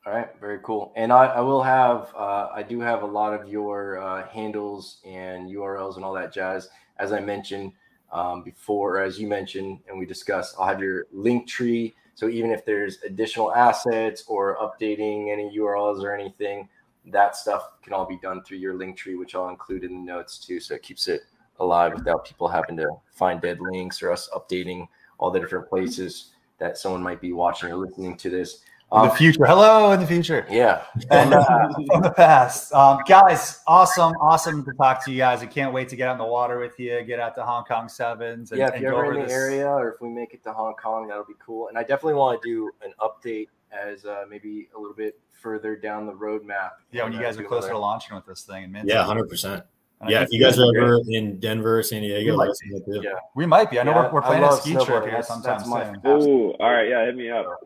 [0.05, 0.93] All right, very cool.
[0.95, 4.99] And I, I will have, uh, I do have a lot of your uh, handles
[5.05, 6.69] and URLs and all that jazz.
[6.97, 7.73] As I mentioned
[8.11, 11.93] um, before, as you mentioned, and we discussed, I'll have your Linktree.
[12.19, 16.67] So even if there's additional assets or updating any URLs or anything,
[17.05, 20.37] that stuff can all be done through your Linktree, which I'll include in the notes
[20.37, 20.59] too.
[20.59, 21.21] So it keeps it
[21.61, 26.31] alive without people having to find dead links or us updating all the different places
[26.57, 28.63] that someone might be watching or listening to this.
[28.91, 29.45] Um, the future.
[29.45, 30.45] Hello in the future.
[30.49, 30.83] Yeah.
[31.11, 31.43] And uh,
[31.91, 32.73] from the past.
[32.73, 34.13] Um, guys, awesome.
[34.13, 35.43] Awesome to talk to you guys.
[35.43, 37.65] I can't wait to get out in the water with you, get out to Hong
[37.65, 38.51] Kong Sevens.
[38.51, 40.73] And, yeah, if you're ever in the area or if we make it to Hong
[40.73, 41.67] Kong, that'll be cool.
[41.67, 45.75] And I definitely want to do an update as uh, maybe a little bit further
[45.75, 46.71] down the roadmap.
[46.91, 48.75] Yeah, when you guys are closer to launching with this thing.
[48.75, 49.63] And yeah, 100%.
[50.01, 52.53] And yeah, if you guys are ever in Denver, San Diego, we might,
[52.87, 52.99] be.
[53.03, 53.11] Yeah.
[53.35, 53.79] we might be.
[53.79, 56.01] I know yeah, we're, we're, planning a ski trip here sometime soon.
[56.05, 56.87] Oh, all right.
[56.87, 57.61] Yeah, hit me up.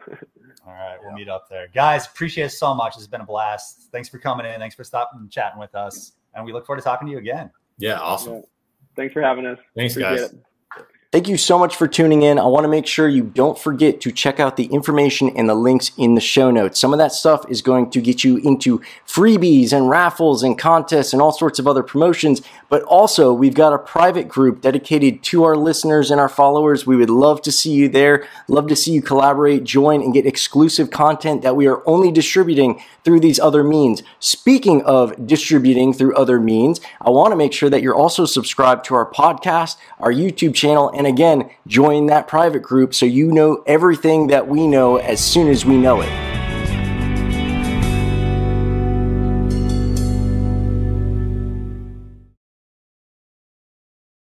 [0.66, 1.68] All right, we'll meet up there.
[1.74, 2.95] Guys, appreciate it so much.
[2.95, 3.89] It's been a blast.
[3.91, 4.59] Thanks for coming in.
[4.59, 6.14] Thanks for stopping and chatting with us.
[6.36, 7.51] And we look forward to talking to you again.
[7.78, 8.36] Yeah, awesome.
[8.36, 8.41] Yeah.
[8.95, 9.59] Thanks for having us.
[9.76, 10.34] Thanks, appreciate guys.
[10.34, 10.39] It.
[11.14, 12.39] Thank you so much for tuning in.
[12.39, 15.53] I want to make sure you don't forget to check out the information and the
[15.53, 16.80] links in the show notes.
[16.80, 21.14] Some of that stuff is going to get you into freebies and raffles and contests
[21.14, 22.41] and all sorts of other promotions.
[22.68, 26.88] But also, we've got a private group dedicated to our listeners and our followers.
[26.88, 28.28] We would love to see you there.
[28.47, 32.82] Love to see you collaborate, join, and get exclusive content that we are only distributing
[33.03, 34.01] through these other means.
[34.20, 38.86] Speaking of distributing through other means, I want to make sure that you're also subscribed
[38.86, 43.62] to our podcast, our YouTube channel, and again, join that private group so you know
[43.68, 46.33] everything that we know as soon as we know it.